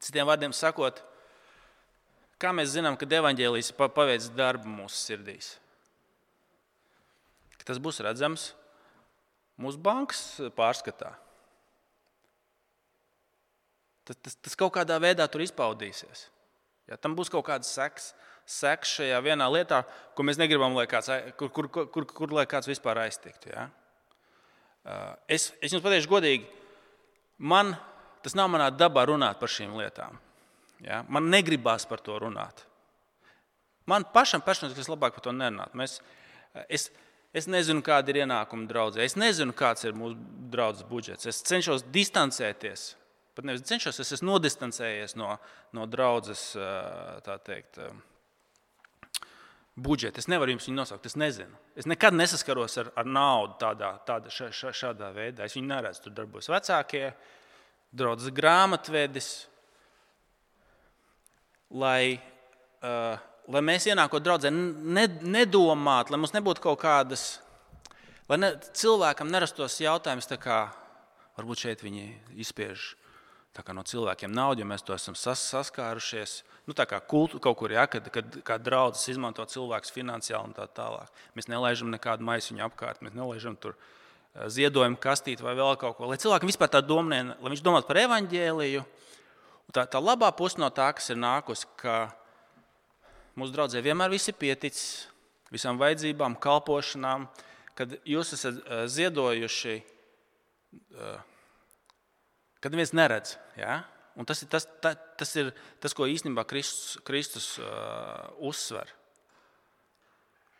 Citiem 0.00 0.28
vārdiem 0.28 0.52
sakot, 0.54 1.00
kā 2.40 2.52
mēs 2.54 2.70
zinām, 2.76 2.94
kad 3.00 3.10
evanģēlijas 3.18 3.72
paveic 3.80 4.28
darbu 4.36 4.70
mūsu 4.70 5.00
sirdīs? 5.00 5.56
Ka 7.58 7.72
tas 7.72 7.80
būs 7.82 7.98
redzams 8.04 8.52
mūsu 9.60 9.80
bankas 9.82 10.22
pārskatā. 10.56 11.16
Tas, 14.10 14.18
tas, 14.18 14.34
tas 14.42 14.56
kaut 14.58 14.72
kādā 14.74 14.96
veidā 14.98 15.22
tur 15.30 15.44
izpaudīsies. 15.44 16.24
Ja, 16.90 16.96
tam 16.98 17.14
būs 17.14 17.28
kaut 17.30 17.44
kāds 17.46 17.68
seks, 17.70 18.08
seks 18.50 18.96
šajā 18.98 19.20
vienā 19.22 19.46
lietā, 19.46 19.84
ko 20.18 20.24
mēs 20.26 20.40
negribam, 20.40 20.74
lai 20.74 20.88
kāds, 20.90 21.12
kur, 21.38 21.52
kur, 21.54 21.68
kur, 21.70 21.86
kur, 21.94 22.06
kur 22.10 22.34
lai 22.34 22.42
kāds 22.50 22.66
vispār 22.66 22.98
aiztiktu. 23.04 23.52
Ja? 23.52 23.68
Uh, 24.82 25.14
es, 25.30 25.52
es 25.62 25.70
jums 25.70 25.84
pateikšu 25.84 26.10
godīgi, 26.10 26.50
man 27.38 27.76
tas 28.24 28.34
nav 28.34 28.50
manā 28.50 28.66
dabā 28.74 29.06
runāt 29.12 29.38
par 29.38 29.52
šīm 29.54 29.78
lietām. 29.78 30.18
Ja? 30.82 31.04
Man 31.06 31.30
negribās 31.30 31.86
par 31.86 32.02
to 32.02 32.18
runāt. 32.18 32.66
Man 33.86 34.02
pašam 34.10 34.42
personīgi 34.42 34.82
tas 34.82 34.90
labāk 34.90 35.14
par 35.14 35.28
to 35.28 35.36
nerunāt. 35.38 35.70
Mēs, 35.78 36.00
es, 36.66 36.90
es 37.30 37.46
nezinu, 37.46 37.86
kāda 37.86 38.10
ir 38.10 38.24
ienākuma 38.24 38.66
draudzē. 38.66 39.06
Es 39.06 39.14
nezinu, 39.14 39.54
kāds 39.54 39.86
ir 39.86 39.94
mūsu 39.94 40.18
draugs 40.50 40.82
budžets. 40.90 41.30
Es 41.30 41.44
cenšos 41.46 41.86
distancēties 41.94 42.96
pat 43.36 43.46
nevis 43.46 43.66
cenšos, 43.68 44.00
es 44.02 44.14
esmu 44.16 44.34
nodistancējies 44.34 45.16
no, 45.20 45.34
no 45.76 45.86
draudzes 45.90 46.50
teikt, 47.46 47.78
budžeta. 49.80 50.20
Es 50.20 50.28
nevaru 50.30 50.54
jums 50.54 50.68
viņu 50.68 50.78
nosaukt, 50.78 51.06
es 51.08 51.16
nezinu. 51.18 51.56
Es 51.78 51.88
nekad 51.88 52.16
nesaskaros 52.16 52.76
ar, 52.82 52.90
ar 53.00 53.08
naudu 53.08 53.56
tādā, 53.60 53.92
tādā, 54.06 54.32
ša, 54.32 54.50
ša, 54.54 54.72
šādā 54.76 55.10
veidā. 55.16 55.46
Es 55.46 55.56
viņu 55.56 55.70
neredzu. 55.70 56.04
Tur 56.04 56.16
darbojas 56.18 56.50
vecākie, 56.52 57.10
draudzes 57.96 58.34
grāmatvedis. 58.36 59.30
Lai, 61.80 62.18
uh, 62.82 63.20
lai 63.46 63.62
mēs 63.62 63.86
ienākot 63.86 64.24
draudzē, 64.26 64.50
ne, 64.50 65.06
nedomātu, 65.22 66.10
lai 66.10 66.18
mums 66.18 66.34
nebūtu 66.34 66.64
kaut 66.64 66.80
kādas, 66.82 67.28
lai 68.26 68.40
ne, 68.42 68.48
cilvēkam 68.74 69.30
nerastos 69.30 69.78
jautājums, 69.78 70.26
kā 70.42 70.64
varbūt 71.38 71.62
šeit 71.62 71.84
viņi 71.86 72.08
izspiež 72.42 72.90
no 73.74 73.82
cilvēkiem 73.82 74.32
naudu, 74.32 74.62
jo 74.62 74.66
mēs 74.66 74.84
to 74.86 74.94
esam 74.94 75.16
sas, 75.18 75.42
saskārušies. 75.50 76.42
Nu, 76.66 76.74
tā 76.74 76.86
kā 76.86 77.00
kultu, 77.00 77.40
kaut 77.42 77.58
kur, 77.58 77.72
ja, 77.72 77.86
kad, 77.90 78.06
kad, 78.12 78.42
kad 78.46 78.62
draudzes 78.62 79.08
izmanto 79.10 79.44
cilvēkus 79.44 79.90
finansiāli 79.90 80.50
un 80.50 80.54
tā 80.54 80.68
tālāk. 80.70 81.10
Mēs 81.34 81.48
nelaižam 81.50 81.90
nekādu 81.90 82.24
maisiņu 82.24 82.62
apkārt, 82.68 83.02
mēs 83.02 83.16
nelaižam 83.16 83.56
tur 83.58 83.74
eh, 83.74 84.46
ziedojumu 84.46 85.00
kastīti 85.02 85.42
vai 85.42 85.56
vēl 85.58 85.76
kaut 85.80 85.98
ko. 85.98 86.06
Lai 86.06 86.20
cilvēkam 86.20 86.50
vispār 86.50 86.70
tā 86.70 86.82
domā, 86.84 87.22
lai 87.34 87.52
viņš 87.52 87.64
domātu 87.66 87.90
par 87.90 88.02
evaņģēliju. 88.04 88.84
Tā, 89.74 89.86
tā 89.86 90.02
labā 90.02 90.30
puse 90.34 90.58
no 90.58 90.70
tā, 90.74 90.88
kas 90.94 91.10
ir 91.12 91.18
nākusi, 91.18 91.68
ka 91.78 92.08
mūsu 93.38 93.54
draudzē 93.54 93.82
vienmēr 93.82 94.10
viss 94.10 94.30
ir 94.30 94.38
pieticis, 94.38 95.08
visām 95.50 95.78
vajadzībām, 95.78 96.38
kalpošanām, 96.42 97.26
kad 97.78 97.98
jūs 98.06 98.34
esat 98.38 98.62
eh, 98.62 98.86
ziedojuši 98.90 99.76
eh, 99.80 101.18
kad 102.60 102.74
neviens 102.74 102.92
neredz. 102.96 103.36
Ja? 103.58 103.82
Un 104.18 104.28
tas 104.28 104.42
ir 104.42 104.50
tas, 104.52 104.66
ta, 104.82 104.94
tas 104.94 105.32
ir 105.38 105.52
tas, 105.80 105.94
ko 105.96 106.08
īstenībā 106.10 106.44
Kristus, 106.48 106.98
Kristus 107.06 107.46
uh, 107.62 108.30
uzsver. 108.46 108.90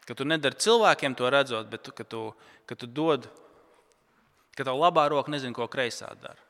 Ka 0.08 0.16
tu 0.16 0.26
nedari 0.26 0.58
cilvēkiem 0.58 1.14
to 1.18 1.28
redzot, 1.30 1.68
bet 1.70 1.84
tu, 1.86 1.94
ka 1.94 2.06
tu, 2.08 2.22
ka 2.66 2.78
tu 2.78 2.88
dod, 2.88 3.28
ka 4.56 4.66
tev 4.66 4.80
labā 4.80 5.06
roka 5.12 5.32
nezina, 5.32 5.54
ko 5.54 5.68
kreisā 5.70 6.10
dara. 6.22 6.40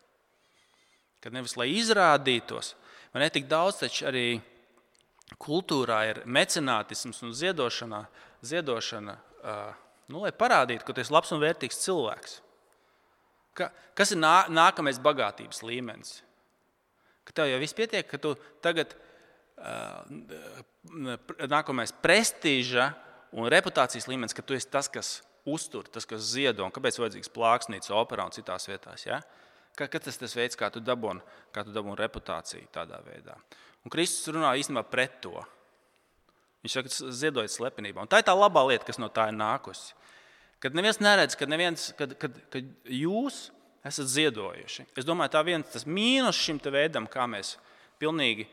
Kad 1.21 1.35
nevis 1.37 1.59
lai 1.61 1.69
izrādītos, 1.77 2.73
man 3.13 3.27
ir 3.27 3.35
tik 3.35 3.51
daudz, 3.51 3.83
taču 3.83 4.07
arī 4.09 4.25
kultūrā 5.41 6.01
ir 6.09 6.23
mecenātisms 6.25 7.21
un 7.27 7.35
ziedošana, 7.37 8.05
ziedošana 8.47 9.19
uh, 9.19 9.87
Nu, 10.11 10.25
lai 10.25 10.33
parādītu, 10.35 10.85
ka 10.87 10.95
tu 10.95 11.03
esi 11.03 11.13
labs 11.15 11.31
un 11.35 11.43
vērtīgs 11.43 11.85
cilvēks. 11.85 12.41
Ka, 13.57 13.71
kas 13.99 14.15
ir 14.15 14.21
nā, 14.21 14.35
nākamais 14.53 15.01
bagātības 15.03 15.63
līmenis? 15.67 16.21
Ka 17.27 17.35
tev 17.37 17.51
jau 17.51 17.61
viss 17.63 17.77
pietiek, 17.77 18.07
ka 18.09 18.19
tu 18.21 18.35
tagad 18.65 18.95
nākamais 21.51 21.93
prestiža 22.03 22.91
un 23.37 23.51
reputācijas 23.53 24.09
līmenis, 24.09 24.35
ka 24.35 24.43
tu 24.43 24.57
esi 24.57 24.71
tas, 24.71 24.89
kas 24.89 25.21
uztur, 25.49 25.87
tas, 25.89 26.07
kas 26.09 26.25
ziedo, 26.33 26.65
un 26.65 26.73
kāpēc 26.75 26.97
ir 26.97 27.05
vajadzīgs 27.05 27.33
plāksnīca, 27.35 27.95
opera 27.97 28.27
un 28.27 28.35
citās 28.35 28.69
vietās. 28.69 29.07
Ja? 29.07 29.21
Ka, 29.77 29.87
ka 29.87 30.01
tas 30.03 30.17
ir 30.17 30.25
tas 30.25 30.37
veids, 30.37 30.59
kā 30.59 30.71
tu 30.73 30.83
dabūni 30.83 31.23
dabūn 31.55 31.99
reputāciju 32.01 32.71
tādā 32.75 33.01
veidā. 33.07 33.37
Un 33.85 33.93
Kristus 33.93 34.35
runā 34.35 34.53
īstenībā 34.61 34.85
pret 34.91 35.21
to. 35.25 35.41
Viņš 36.65 36.77
saka, 36.77 36.93
ziedojiet 37.17 37.55
slepenībā. 37.55 38.03
Un 38.03 38.11
tā 38.11 38.21
ir 38.21 38.27
tā 38.29 38.35
labā 38.37 38.67
lieta, 38.69 38.85
kas 38.89 39.01
no 39.01 39.09
tā 39.13 39.31
ir 39.31 39.39
nākusi. 39.39 39.95
Kad 40.61 40.77
neviens 40.77 41.01
neredz, 41.01 41.37
kad, 41.41 41.49
neviens, 41.49 41.89
kad, 41.97 42.13
kad, 42.21 42.35
kad 42.53 42.67
jūs 42.85 43.47
esat 43.87 44.11
ziedojuši. 44.13 44.85
Es 44.99 45.07
domāju, 45.09 45.33
tā 45.33 45.41
viens 45.47 45.71
tas 45.73 45.87
mīnus 45.89 46.37
šim 46.37 46.61
veidam, 46.69 47.07
kā 47.09 47.25
mēs 47.31 47.55
pilnīgi 48.01 48.45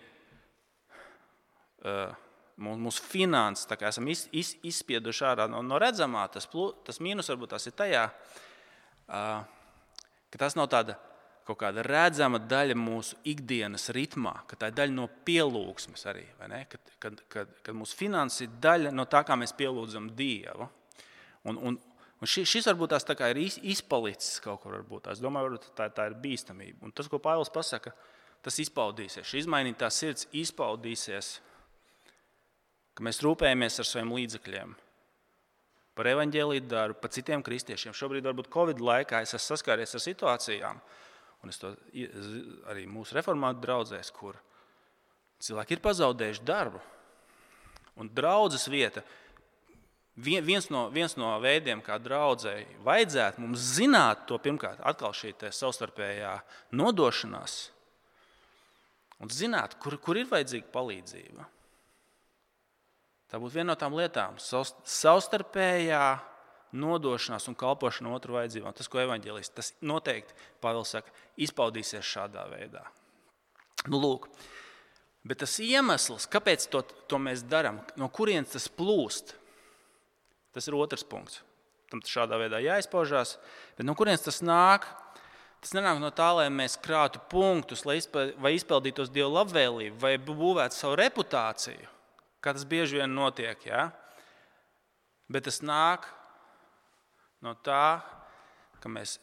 uh, 1.83 2.15
mūsu 2.57 3.03
finanses 3.03 3.67
esam 3.89 4.07
iz, 4.07 4.27
iz, 4.31 4.55
izspieduši 4.63 5.25
ārā 5.27 5.49
no, 5.51 5.61
no 5.61 5.79
redzamā. 5.81 6.23
Tas, 6.31 6.47
tas 6.87 7.01
mīnus 7.03 7.29
varbūt 7.33 7.53
tas 7.57 7.67
ir 7.67 7.75
tajā, 7.75 8.05
uh, 8.07 9.43
ka 10.31 10.41
tas 10.45 10.55
nav 10.55 10.71
tāda 10.71 10.95
kaut 11.47 11.59
kāda 11.61 11.83
redzama 11.85 12.39
daļa 12.43 12.75
mūsu 12.75 13.15
ikdienas 13.27 13.87
ritmā, 13.95 14.33
ka 14.47 14.57
tā 14.59 14.71
ir 14.71 14.79
daļa 14.79 14.95
no 14.95 15.05
pielūgsmes 15.27 16.07
arī. 16.11 16.25
Kad, 16.71 16.95
kad, 17.03 17.21
kad, 17.31 17.53
kad 17.63 17.77
mūsu 17.77 17.99
finanses 17.99 18.43
ir 18.43 18.57
daļa 18.63 18.91
no 18.95 19.07
tā, 19.07 19.23
kā 19.27 19.37
mēs 19.39 19.55
pielūdzam 19.55 20.09
Dievu. 20.17 20.67
Un, 21.47 21.59
un, 21.69 21.77
un 22.21 22.29
šis, 22.29 22.47
šis 22.50 22.69
varbūt 22.71 22.93
tās 22.93 23.07
tā 23.07 23.15
ir 23.31 23.41
izpalicis 23.45 24.41
kaut 24.43 24.62
kur. 24.63 24.77
Varbūt. 24.79 25.12
Es 25.13 25.24
domāju, 25.24 25.59
ka 25.63 25.74
tā, 25.81 25.89
tā 26.00 26.07
ir 26.12 26.17
bīstamība. 26.21 26.86
Un 26.88 26.95
tas, 26.95 27.09
ko 27.12 27.19
Pāvils 27.24 27.53
pasaka, 27.53 27.93
tas 28.45 28.59
izpaudīsies. 28.63 29.27
Šī 29.27 29.43
izmainītā 29.43 29.89
sirds 29.93 30.27
izpaudīsies, 30.36 31.38
ka 32.97 33.05
mēs 33.05 33.21
rūpējamies 33.25 33.81
ar 33.81 33.89
saviem 33.89 34.13
līdzekļiem 34.17 34.77
par 35.97 36.05
evaņģēlīju 36.12 36.62
darbu, 36.69 37.00
par 37.01 37.09
citiem 37.09 37.41
kristiešiem. 37.41 37.93
Šobrīd, 37.97 38.21
varbūt 38.27 38.51
Covid 38.53 38.81
laikā, 38.86 39.24
es 39.25 39.33
esmu 39.33 39.55
saskāries 39.55 39.95
ar 39.97 40.03
situācijām, 40.03 40.81
Un 41.43 41.53
es 41.53 41.59
to 41.62 41.74
arī 42.71 42.88
mūsu 42.89 43.17
reformātu 43.17 43.62
draugzēs, 43.65 44.09
kur 44.12 44.38
cilvēki 45.43 45.77
ir 45.77 45.83
pazaudējuši 45.83 46.45
darbu. 46.47 46.81
Un 48.01 48.09
draudzes 48.13 48.67
vieta, 48.69 49.03
viens 50.17 50.69
no, 50.74 50.88
viens 50.93 51.13
no 51.17 51.31
veidiem, 51.41 51.81
kā 51.86 52.00
draudzēji 52.01 52.79
vajadzētu 52.86 53.43
mums 53.43 53.65
zināt, 53.77 54.25
to 54.29 54.39
pirmkārt, 54.41 54.81
atkal 54.81 55.13
šī 55.13 55.36
savstarpējā 55.53 56.33
nodošanās, 56.74 57.57
un 59.21 59.29
zināt, 59.33 59.77
kur, 59.81 59.97
kur 60.01 60.17
ir 60.17 60.29
vajadzīga 60.31 60.74
palīdzība. 60.74 61.45
Tā 63.27 63.39
būtu 63.43 63.59
viena 63.59 63.74
no 63.74 63.79
tām 63.79 63.95
lietām, 63.97 64.38
savstarpējā 64.39 66.03
nodošanās 66.77 67.47
un 67.50 67.55
kalpošana 67.59 68.12
otru 68.15 68.38
vajadzībām. 68.38 68.75
Tas, 68.75 68.88
ko 68.91 69.01
evanģēlists, 69.03 69.55
tas 69.55 69.74
noteikti, 69.83 70.36
Pāvils 70.63 70.93
saka, 70.95 71.12
izpaudīsies 71.39 72.07
šādā 72.07 72.45
veidā. 72.51 72.86
Nu, 73.88 74.00
lūk, 74.01 74.29
bet 75.27 75.43
tas 75.43 75.57
iemesls, 75.63 76.27
kāpēc 76.31 76.67
to, 76.71 76.81
to 77.07 77.19
mēs 77.21 77.43
darām, 77.47 77.81
no 78.00 78.09
kurienes 78.12 78.55
tas 78.55 78.67
plūst, 78.71 79.36
tas 80.57 80.67
ir 80.69 80.77
otrs 80.77 81.05
punkts. 81.07 81.41
Tam 81.91 82.01
šādā 82.03 82.39
veidā 82.41 82.59
jāizpaužās, 82.59 83.37
bet 83.77 83.87
no 83.87 83.95
kurienes 83.95 84.25
tas 84.25 84.41
nāk? 84.43 84.87
Tas 85.63 85.73
nenāk 85.73 86.01
no 86.01 86.09
tā, 86.13 86.27
lai 86.37 86.47
mēs 86.53 86.75
krātu 86.83 87.21
punktus, 87.31 87.85
lai 87.87 87.97
izpildītos 88.53 89.09
Dieva 89.13 89.39
labvēlību, 89.39 89.96
vai 90.01 90.13
būvētu 90.22 90.77
savu 90.77 91.00
reputāciju, 91.00 91.87
kā 92.43 92.53
tas 92.53 92.67
bieži 92.67 93.00
vien 93.00 93.15
notiek. 93.15 93.63
Ja? 93.65 93.87
Bet 95.31 95.48
tas 95.48 95.63
nāk 95.65 96.05
no 97.43 97.55
tā, 97.65 98.00
ka 98.83 98.91
mēs 98.91 99.17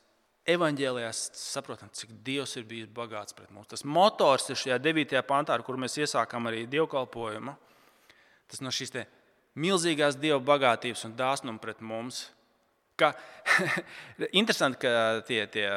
evanģēlijā 0.51 1.13
saprotam, 1.15 1.93
cik 1.95 2.13
Dievs 2.25 2.57
ir 2.59 2.67
bijis 2.69 2.91
bagāts 2.93 3.37
pret 3.37 3.53
mums. 3.55 3.71
Tas 3.71 3.85
motors 3.85 4.51
ir 4.51 4.59
šajā 4.61 4.81
9. 4.83 5.21
pantā, 5.29 5.55
ar 5.55 5.65
kuru 5.65 5.81
mēs 5.85 5.97
iesākām 6.03 6.51
arī 6.51 6.67
dievkalpojumu. 6.69 7.55
Tas 8.51 8.61
no 8.61 8.73
šīs 8.75 8.93
milzīgās 9.59 10.19
dieva 10.21 10.41
bagātības 10.43 11.05
un 11.09 11.15
dāsnuma 11.19 11.63
pret 11.63 11.83
mums. 11.85 12.29
Ka, 12.99 13.13
interesanti, 14.41 14.81
ka 14.85 15.23
tie, 15.27 15.45
tie, 15.51 15.69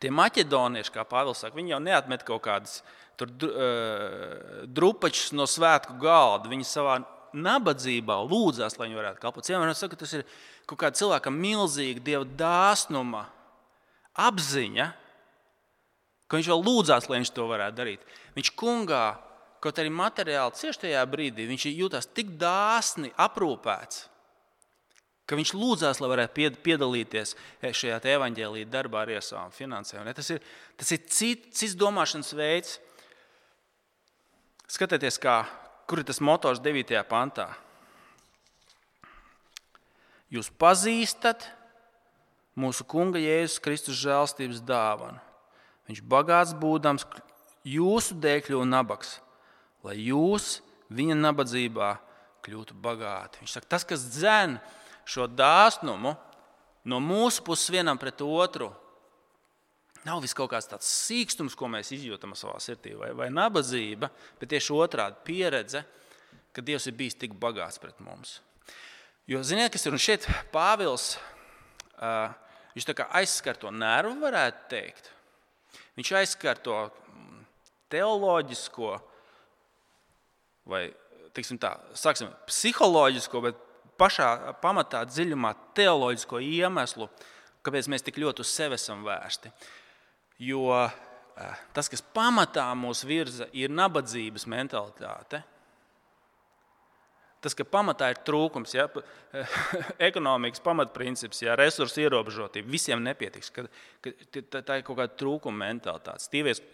tie 0.00 0.12
maķedonieši, 0.12 0.92
kā 0.94 1.04
Pāvils 1.08 1.42
saka, 1.44 1.58
viņi 1.58 1.74
jau 1.74 1.80
neatmet 1.84 2.24
kaut 2.28 2.44
kādas 2.46 2.80
tur, 3.20 3.32
drupačus 4.68 5.34
no 5.36 5.46
svētku 5.48 5.98
galda. 6.00 6.50
Viņi 6.52 6.68
savā 6.68 7.00
nabadzībā 7.32 8.18
lūdzās, 8.28 8.76
lai 8.78 8.88
viņi 8.88 8.98
varētu 9.00 9.22
kalpot. 9.22 9.46
Cilvēki 9.46 9.76
saka, 9.78 9.98
tas 10.00 10.16
ir 10.16 10.24
kaut 10.68 10.80
kāda 10.82 10.98
cilvēka 11.00 11.32
milzīga 11.32 12.04
dieva 12.04 12.26
dāsnuma 12.38 13.26
apziņa, 14.20 14.88
ka 16.28 16.38
viņš 16.38 16.50
vēl 16.52 16.64
lūdzās, 16.66 17.08
lai 17.08 17.20
viņš 17.22 17.32
to 17.36 17.46
varētu 17.48 17.78
darīt. 17.78 18.04
Viņš 18.36 18.52
kungā, 18.60 19.04
kaut 19.62 19.78
arī 19.78 19.92
materiāli 19.94 20.58
cieši 20.58 20.86
tajā 20.86 21.02
brīdī, 21.10 21.46
viņš 21.46 21.68
jūtas 21.70 22.08
tik 22.10 22.34
dāsni 22.40 23.12
aprūpēts, 23.20 24.08
ka 25.26 25.38
viņš 25.38 25.54
lūdzās, 25.54 26.00
lai 26.02 26.10
varētu 26.10 26.58
piedalīties 26.64 27.36
šajā 27.62 28.00
evaņģēlīja 28.16 28.70
darbā 28.72 29.06
ar 29.06 29.14
savām 29.22 29.54
finansēm. 29.54 30.10
Tas 30.18 30.32
ir, 30.34 30.42
tas 30.76 30.90
ir 30.90 31.04
cits, 31.06 31.54
cits 31.60 31.78
domāšanas 31.78 32.34
veids. 32.36 32.78
Skatieties, 34.72 35.20
kā, 35.22 35.42
kur 35.86 36.02
ir 36.02 36.08
tas 36.08 36.20
motors 36.24 36.60
9. 36.64 36.96
pantā. 37.08 37.50
Jūs 40.32 40.48
pazīstat 40.56 41.44
mūsu 42.56 42.86
Kunga 42.88 43.20
Jēzus 43.20 43.60
Kristus 43.62 44.00
žēlstības 44.00 44.62
dāvanu. 44.64 45.20
Viņš 45.88 46.00
bagāts 46.08 46.54
būdams 46.56 47.04
jūsu 47.68 48.16
dēļ 48.22 48.40
kļuva 48.46 48.68
nabaks, 48.68 49.18
lai 49.86 49.96
jūs 49.98 50.60
viņa 50.92 51.16
nabadzībā 51.18 51.94
kļūtu 52.42 52.76
bagāti. 52.82 53.42
Viņš 53.42 53.56
saka, 53.56 53.70
tas, 53.74 53.86
kas 53.86 54.04
dzen 54.12 54.58
šo 55.08 55.26
dāsnumu 55.30 56.14
no 56.88 57.00
mūsu 57.02 57.44
puses 57.46 57.70
vienam 57.72 57.98
pret 58.00 58.22
otru, 58.24 58.70
nav 60.06 60.22
vis 60.22 60.34
kaut 60.34 60.50
kāds 60.50 60.68
tāds 60.70 60.88
sīkstums, 61.06 61.54
ko 61.58 61.70
mēs 61.70 61.92
izjūtam 61.94 62.34
savā 62.38 62.58
sirdī, 62.62 62.94
vai, 62.98 63.12
vai 63.14 63.28
nabadzība, 63.30 64.10
bet 64.40 64.50
tieši 64.50 64.74
otrādi 64.74 65.22
pieredze, 65.26 65.84
ka 66.52 66.64
Dievs 66.64 66.88
ir 66.90 66.96
bijis 66.98 67.16
tik 67.18 67.36
bagāts 67.38 67.80
pret 67.80 68.00
mums. 68.02 68.40
Jo, 69.30 69.40
ziniet, 69.46 69.70
kas 69.72 69.86
ir 69.86 69.96
šeit 70.02 70.26
Pāvils? 70.52 71.14
Uh, 72.02 72.32
viņš 72.74 73.04
aizskar 73.14 73.56
to 73.60 73.70
nervu, 73.70 74.16
varētu 74.24 74.66
teikt. 74.72 75.12
Viņš 75.96 76.10
aizskar 76.18 76.58
to 76.58 76.74
teoloģisko 77.92 78.96
vai 80.68 80.86
tā, 81.32 81.76
sāksim, 81.98 82.32
psiholoģisko, 82.48 83.42
bet 83.44 83.62
pašā 84.00 84.56
pamatā 84.62 85.04
dziļumā 85.08 85.54
teoloģisko 85.76 86.42
iemeslu, 86.42 87.08
kāpēc 87.62 87.88
mēs 87.90 88.04
tik 88.06 88.18
ļoti 88.22 88.44
uz 88.44 88.50
sevi 88.52 88.78
esam 88.78 89.04
vērsti. 89.06 89.52
Jo 90.42 90.68
tas, 91.74 91.88
kas 91.90 92.02
pamatā 92.14 92.66
mūs 92.78 93.04
virza, 93.06 93.48
ir 93.56 93.72
nabadzības 93.72 94.46
mentalitāte. 94.50 95.42
Tas, 97.42 97.56
ka 97.58 97.66
pamatā 97.66 98.12
ir 98.12 98.20
trūkums, 98.22 98.74
ja, 98.76 98.84
ekonomikas 100.08 100.62
pamatprincips, 100.62 101.40
ja 101.42 101.56
resursu 101.58 102.04
ierobežotība, 102.04 102.70
visiem 102.70 103.02
nepietiks. 103.02 103.50
Ka, 103.54 103.64
ka, 104.04 104.60
tā 104.60 104.78
ir 104.78 104.84
kaut 104.86 105.00
kāda 105.00 105.16
trūkuma 105.18 105.64
mentalitāte. 105.64 106.22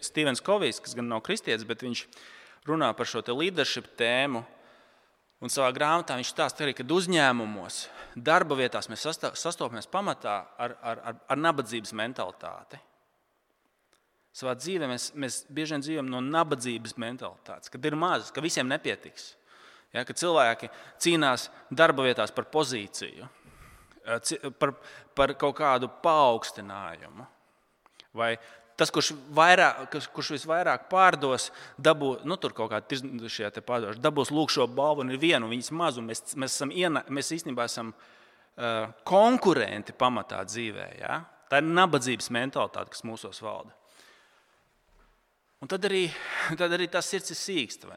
Stevens 0.05 0.43
Kovijs, 0.45 0.81
kas 0.85 0.93
gan 0.97 1.09
nav 1.09 1.23
kristietis, 1.25 1.65
bet 1.65 1.81
viņš 1.87 2.05
runā 2.67 2.89
par 2.97 3.07
šo 3.07 3.23
leadership 3.33 3.91
tēmu. 3.99 4.43
Un 5.39 5.51
savā 5.51 5.69
grāmatā 5.71 6.17
viņš 6.19 6.33
stāsta 6.33 6.65
arī, 6.65 6.73
ka 6.75 6.83
uzņēmumos, 6.83 7.87
darba 8.15 8.57
vietās 8.59 8.89
mēs 8.91 9.05
sastopamies 9.39 9.87
pamatā 9.87 10.35
ar, 10.59 10.75
ar, 10.83 10.99
ar, 10.99 11.19
ar 11.31 11.39
nabadzības 11.39 11.93
mentalitāti. 11.95 12.79
Savā 14.35 14.53
dzīvē 14.59 14.89
mēs, 14.91 15.09
mēs 15.15 15.41
bieži 15.47 15.75
vien 15.75 15.83
dzīvojam 15.85 16.11
no 16.11 16.19
nabadzības 16.23 16.97
mentalitātes, 17.01 17.71
kad 17.71 17.85
ir 17.87 17.95
maz, 17.99 18.33
ka 18.35 18.43
visiem 18.43 18.67
nepietiks. 18.69 19.33
Ja, 19.95 20.03
kad 20.05 20.19
cilvēki 20.19 20.69
cīnās 21.01 21.47
darba 21.73 22.05
vietās 22.05 22.33
par 22.35 22.45
pozīciju, 22.51 23.25
eh, 24.05 24.51
par, 24.59 24.75
par 25.17 25.33
kaut 25.39 25.57
kādu 25.57 25.89
paaugstinājumu. 26.03 27.25
Vai 28.13 28.35
tas, 28.79 28.91
kurš, 28.93 29.11
vairāk, 29.35 29.97
kurš 30.15 30.33
visvairāk 30.37 30.87
pārdos, 30.91 31.49
dabūs 31.77 32.23
nu, 32.27 32.37
kaut 32.39 32.71
kādu 32.71 33.29
šie 33.31 33.49
pārdošanu, 33.59 34.03
dabūs 34.03 34.31
lūk 34.33 34.53
šo 34.53 34.67
balvu 34.71 35.03
un 35.03 35.13
ir 35.13 35.19
viena, 35.21 35.43
un 35.43 35.51
viņas 35.53 35.73
maz, 35.75 35.99
un 35.99 36.07
mēs, 36.09 36.23
mēs, 36.39 36.55
esam 36.55 36.71
iena, 36.71 37.03
mēs 37.11 37.33
īstenībā 37.35 37.67
esam 37.67 37.91
uh, 37.93 38.87
konkurenti 39.07 39.95
pamatā 39.95 40.41
dzīvē. 40.47 40.87
Ja? 41.01 41.19
Tā 41.51 41.59
ir 41.59 41.67
nabadzības 41.67 42.31
mentalitāte, 42.35 42.95
kas 42.95 43.05
mūsos 43.07 43.41
valda. 43.43 43.75
Un 45.59 45.67
tad 45.67 45.83
arī, 45.89 46.05
tad 46.59 46.71
arī 46.71 46.87
tas 46.91 47.09
sirds 47.11 47.33
ir 47.35 47.39
sīksts. 47.39 47.89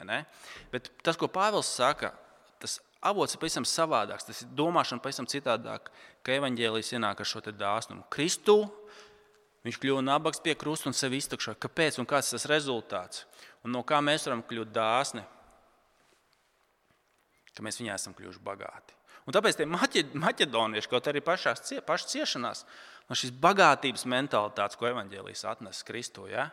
Bet 0.73 0.91
tas, 1.05 1.19
ko 1.19 1.31
Pāvils 1.31 1.71
saka, 1.71 2.11
tas 2.59 2.79
avots 3.03 3.35
ir 3.35 3.41
pavisam 3.41 3.67
savādāks. 3.67 4.27
Tas 4.27 4.43
ir 4.43 4.51
domāšana 4.57 5.03
pavisam 5.03 5.27
citādāk, 5.29 5.91
ka 6.23 6.37
evaņģēlijas 6.39 6.95
ienāk 6.97 7.23
ar 7.23 7.29
šo 7.29 7.43
dāsnumu. 7.51 8.07
Kristu 8.11 8.65
viņš 9.63 9.79
kļuva 9.79 10.03
nabaks 10.03 10.41
pie 10.43 10.55
krusta 10.59 10.89
un 10.91 10.97
sevi 10.97 11.19
iztukšo. 11.21 11.55
Kāpēc 11.61 11.99
un 12.01 12.09
kāds 12.09 12.33
tas 12.33 12.47
rezultāts? 12.51 13.23
Un 13.63 13.75
no 13.75 13.83
kā 13.87 14.01
mēs 14.03 14.27
varam 14.27 14.43
kļūt 14.47 14.73
dāsni? 14.75 15.23
Ka 17.53 17.63
mēs 17.65 17.79
viņā 17.79 17.95
esam 17.95 18.15
kļuvuši 18.17 18.41
bagāti. 18.43 18.97
Un 19.23 19.35
tāpēc 19.35 19.55
tie 19.55 19.67
maķedonieši, 19.69 20.89
kaut 20.91 21.07
arī 21.07 21.21
pašās 21.23 21.69
pašas 21.87 22.11
ciešanās, 22.11 22.63
no 23.07 23.15
šīs 23.15 23.31
bagātības 23.43 24.03
mentalitātes, 24.11 24.79
ko 24.79 24.89
evaņģēlijas 24.89 25.45
atnesa 25.53 25.87
Kristu, 25.87 26.27
ja, 26.31 26.49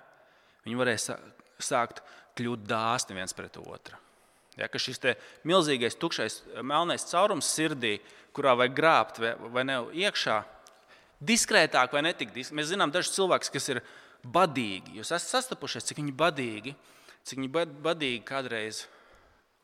viņi 0.67 0.79
varēja 0.79 1.17
sākt 1.59 2.05
kļūt 2.39 2.63
dāsni 2.69 3.19
viens 3.19 3.35
pret 3.35 3.59
otru. 3.59 3.99
Ja, 4.59 4.69
ka 4.69 4.79
šis 4.83 5.01
milzīgais, 5.47 5.99
tukšais, 5.99 6.41
melnais 6.63 7.07
caurums 7.11 7.49
sirdī, 7.49 7.97
kurā 8.37 8.55
vajag 8.59 8.75
grābt 8.77 9.21
vai, 9.23 9.35
vai 9.55 9.65
ne 9.67 9.79
iekšā, 10.05 10.41
diskrētāk 11.21 11.93
vai 11.95 12.05
netik 12.05 12.33
diskrētāk. 12.35 12.57
Mēs 12.59 12.71
zinām, 12.73 12.93
dažus 12.95 13.15
cilvēkus, 13.17 13.53
kas 13.53 13.69
ir 13.75 13.83
badīgi. 14.25 14.97
Jūs 14.99 15.13
esat 15.13 15.37
sastapušies, 15.37 15.87
cik 15.91 16.01
viņi 16.01 16.17
badīgi, 16.17 16.75
cik 17.29 17.41
viņi 17.41 17.53
badīgi 17.85 18.23
kādreiz 18.29 18.87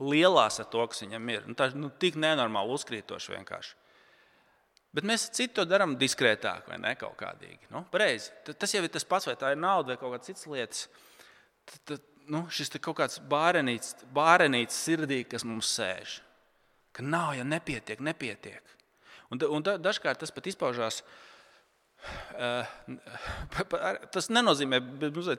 lielās 0.00 0.60
ar 0.60 0.68
to, 0.72 0.84
kas 0.90 1.02
viņam 1.04 1.32
ir. 1.32 1.44
Nu, 1.48 1.56
tā 1.56 1.70
ir 1.70 1.78
nu, 1.80 1.90
tik 1.90 2.18
nenormāli 2.20 2.76
uzkrītoši 2.76 3.36
vienkārši. 3.36 3.76
Bet 4.96 5.04
mēs 5.08 5.28
citu 5.36 5.58
to 5.58 5.66
darām 5.68 5.96
diskrētāk 6.00 6.68
vai 6.70 6.78
ne 6.80 6.94
kaut 6.96 7.18
kādīgi. 7.20 7.68
Nu, 7.72 7.82
pareizi. 7.92 8.30
Tas 8.48 8.72
jau 8.72 8.84
ir 8.84 8.92
tas 8.92 9.04
pats, 9.04 9.28
vai 9.28 9.36
tā 9.36 9.52
ir 9.52 9.60
nauda 9.60 9.92
vai 9.92 9.98
kaut 10.00 10.14
kādas 10.14 10.30
citas 10.30 10.46
lietas. 10.48 10.86
Tad, 11.66 11.80
tad, 11.90 12.06
nu, 12.32 12.46
šis 12.52 12.72
kaut 12.78 12.96
kāds 13.02 13.20
bārenīts, 13.28 13.92
bārenīts 14.16 14.78
sirdī, 14.86 15.20
kas 15.28 15.44
mums 15.44 15.68
sēž. 15.76 16.20
Ka 16.96 17.04
nav, 17.04 17.34
ja 17.36 17.44
nepietiek, 17.44 18.00
nepietiek. 18.00 18.76
Un, 19.28 19.42
un 19.52 19.64
da, 19.66 19.74
dažkārt 19.82 20.22
tas 20.22 20.32
pat 20.32 20.48
izpaužās. 20.48 21.02
Uh, 21.02 21.25
tas 24.14 24.30
nenozīmē, 24.30 24.80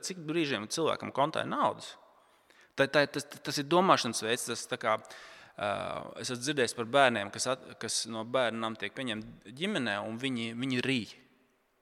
cik 0.04 0.20
brīžiem 0.28 0.68
cilvēkam 0.72 1.12
kontā 1.14 1.44
ir 1.44 1.50
naudas. 1.52 1.94
Tā, 2.78 2.86
tā, 2.86 3.04
tas, 3.10 3.26
tas 3.26 3.58
ir 3.58 3.66
domāšanas 3.66 4.22
veids. 4.22 4.46
Tas, 4.50 4.66
kā, 4.78 4.98
es 6.20 6.28
esmu 6.28 6.42
dzirdējis 6.42 6.76
par 6.78 6.90
bērniem, 6.98 7.32
kas, 7.34 7.48
at, 7.54 7.64
kas 7.82 8.04
no 8.10 8.22
bērniem 8.28 8.76
tiek 8.78 8.94
pieņemti 8.94 9.54
ģimenē, 9.58 9.98
un 10.06 10.20
viņi, 10.22 10.52
viņi 10.58 10.84
rīj. 10.86 11.16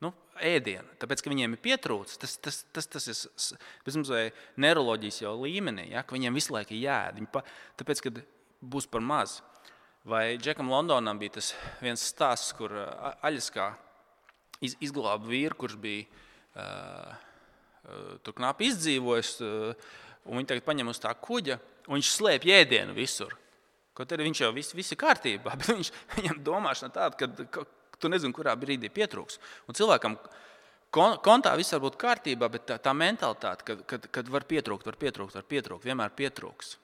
Nu, 0.04 0.12
ēdienu, 0.44 0.96
tāpēc, 1.00 1.22
ka 1.24 1.32
viņiem 1.32 1.56
ir 1.56 1.60
pietrūcis, 1.64 2.20
tas, 2.20 2.36
tas, 2.44 2.58
tas, 2.76 2.88
tas 2.92 3.06
ir 3.08 3.60
bezmazliet 3.86 4.40
neiroloģijas 4.60 5.22
jau 5.22 5.32
līmenī, 5.40 5.88
ja, 5.94 6.04
ka 6.04 6.16
viņiem 6.16 6.36
visu 6.36 6.52
laiku 6.52 6.76
ir 6.76 6.84
jēga. 6.84 7.28
Pa, 7.32 7.40
tāpēc, 7.80 8.02
kad 8.04 8.20
būs 8.60 8.88
par 8.92 9.04
maz. 9.04 9.40
Vai 10.06 10.36
Džekam 10.38 10.68
Londonam 10.70 11.18
bija 11.18 11.38
tas 11.40 11.50
viens 11.80 12.04
stāsts, 12.12 12.52
kur 12.54 12.70
Aļaskā 12.76 13.72
iz, 14.64 14.76
izglāba 14.84 15.28
vīru, 15.28 15.56
kurš 15.58 15.76
bija 15.80 16.06
uh, 16.56 18.18
tur 18.24 18.36
knapi 18.36 18.70
izdzīvojis. 18.72 19.32
Uh, 19.44 19.88
viņi 20.26 20.50
tagad 20.50 20.66
paņem 20.66 20.90
uz 20.90 21.00
tā 21.02 21.12
kuģa, 21.14 21.58
un 21.86 21.98
viņš 21.98 22.12
slēpj 22.16 22.54
ēdienu 22.60 22.96
visur. 22.96 23.36
Kaut 23.96 24.12
arī 24.12 24.26
viņš 24.26 24.42
jau 24.42 24.52
viss, 24.52 24.74
viss 24.76 24.92
ir 24.92 25.00
kārtībā, 25.00 25.54
bet 25.60 25.70
viņš, 25.72 25.92
viņam 26.16 26.42
domāšana 26.46 26.96
tāda, 26.96 27.20
ka, 27.20 27.46
ka 27.52 27.66
tu 28.00 28.10
nezini, 28.12 28.34
kurā 28.36 28.56
brīdī 28.58 28.90
pietrūks. 28.92 29.38
Un 29.68 29.78
cilvēkam 29.78 30.18
kontā 30.92 31.54
viss 31.58 31.74
var 31.74 31.84
būt 31.84 32.00
kārtībā, 32.00 32.48
bet 32.52 32.66
tā, 32.68 32.80
tā 32.82 32.92
mentalitāte, 32.96 33.66
kad, 33.66 33.84
kad, 33.88 34.10
kad 34.12 34.32
var 34.32 34.46
pietrūkt, 34.48 34.88
var 34.88 34.98
pietrūkt, 35.00 35.36
var 35.36 35.46
pietrūkt, 35.48 35.86
vienmēr 35.88 36.12
pietrūks. 36.16 36.76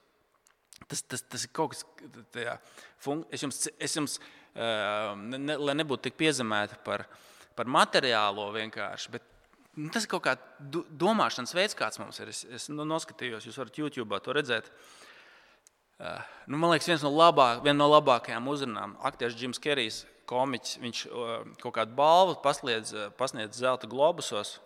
Tas, 0.89 1.05
tas, 1.07 1.23
tas 1.31 1.45
ir 1.47 1.53
kaut 1.55 1.75
kas, 1.75 1.85
tajā, 2.35 2.57
es 3.33 3.45
jums, 3.45 3.61
es 3.79 3.97
jums 3.97 4.17
ne, 4.55 5.39
ne, 5.39 5.57
lai 5.57 5.77
nebūtu 5.79 6.09
tik 6.09 6.19
piezemēta 6.21 6.81
par, 6.85 7.07
par 7.57 7.71
materiālo 7.71 8.51
vienkārši, 8.55 9.13
bet 9.13 9.29
Nu, 9.73 9.89
tas 9.89 10.05
ir 10.05 10.11
kaut 10.13 10.27
kāds 10.27 10.83
domāšanas 11.01 11.55
veids, 11.57 11.77
kāds 11.77 11.97
mums 11.97 12.19
ir. 12.21 12.29
Es, 12.29 12.43
es 12.45 12.67
nu, 12.69 12.85
noskatījos, 12.85 13.47
jūs 13.49 13.57
varat 13.57 13.79
YouTube 13.81 14.19
to 14.21 14.35
redzēt. 14.37 14.69
Uh, 16.03 16.19
nu, 16.45 16.59
man 16.59 16.75
liekas, 16.75 16.91
viens 16.91 17.05
no, 17.07 17.13
labāk, 17.15 17.63
viena 17.65 17.79
no 17.79 17.87
labākajām 17.95 18.51
uzrunām- 18.53 18.99
aktieris 19.09 19.39
Jims 19.41 19.61
Kerijs, 19.63 20.03
komiķis. 20.29 20.77
Viņš 20.83 21.01
uh, 21.09 21.31
kaut 21.63 21.77
kādu 21.79 21.97
balvu 21.97 22.37
pasniedz, 22.45 22.93
uh, 22.93 23.09
pasniedz 23.17 23.63
zelta 23.63 23.89
globusos. 23.89 24.59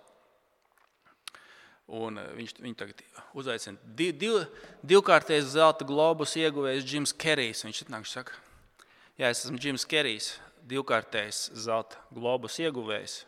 Un 1.87 2.18
viņš 2.18 2.57
viņu 2.59 2.75
tagad 2.81 3.05
uzaicina. 3.37 3.79
Div, 3.85 4.16
div, 4.18 4.40
divkārtais 4.83 5.53
zelta 5.53 5.87
globus 5.87 6.35
ieguvējs 6.35 6.88
Jims 6.88 7.14
Kerijs. 7.14 7.62
Viņš 7.62 7.85
atnāk, 7.85 8.11
saka, 8.11 8.35
jā, 9.20 9.31
es 9.31 9.44
esmu 9.44 9.62
Jims 9.62 9.87
Kerijs, 9.87 10.33
divkārtais 10.66 11.46
zelta 11.55 11.98
globus 12.14 12.59
ieguvējs. 12.62 13.20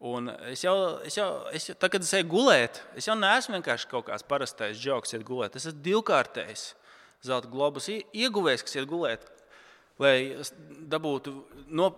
Un 0.00 0.30
es 0.48 0.62
jau, 0.64 0.74
es 1.04 1.18
jau, 1.18 1.28
es 1.52 1.66
jau 1.68 1.74
tā, 1.76 1.90
kad 1.92 2.00
es 2.00 2.12
eju 2.16 2.30
gulēt, 2.30 2.78
es 2.96 3.04
jau 3.08 3.16
neesmu 3.18 3.58
vienkārši 3.58 3.90
kaut 3.90 4.06
kāds 4.06 4.24
parastais 4.24 4.80
joks, 4.80 5.12
iet 5.12 5.26
gulēt. 5.28 5.58
Es 5.58 5.68
esmu 5.68 5.82
divkārtējs 5.84 6.70
zelta 7.26 7.50
globus 7.52 7.90
ieguvējs, 7.92 8.64
kas 8.64 8.78
iet 8.78 8.88
gulēt, 8.88 9.26
lai 10.00 10.14
dabūtu 10.88 11.34
no, 11.68 11.90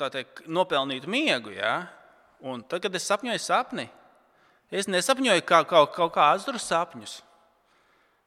teikt, 0.00 0.46
nopelnītu 0.48 1.12
miegu. 1.12 1.52
Ja? 1.52 1.90
Un 2.40 2.64
tad, 2.64 2.80
kad 2.86 2.96
es 2.96 3.04
sapņoju 3.10 3.44
sapni, 3.44 3.84
es 4.72 4.88
nesapņoju 4.88 5.44
kā, 5.44 5.60
kaut, 5.68 5.92
kaut 5.98 6.16
kādus 6.16 6.64
sapņus. 6.64 7.20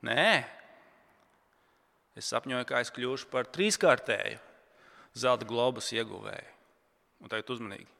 Nē, 0.05 0.43
es 2.19 2.29
sapņoju, 2.29 2.67
kā 2.69 2.83
es 2.83 2.93
kļūšu 2.93 3.31
par 3.31 3.47
trīskārtēju 3.49 4.52
zelta 5.17 5.47
globus 5.47 5.91
ieguvēju. 5.95 6.51
Un 7.23 7.31
tagad 7.31 7.53
uzmanīgi 7.55 7.93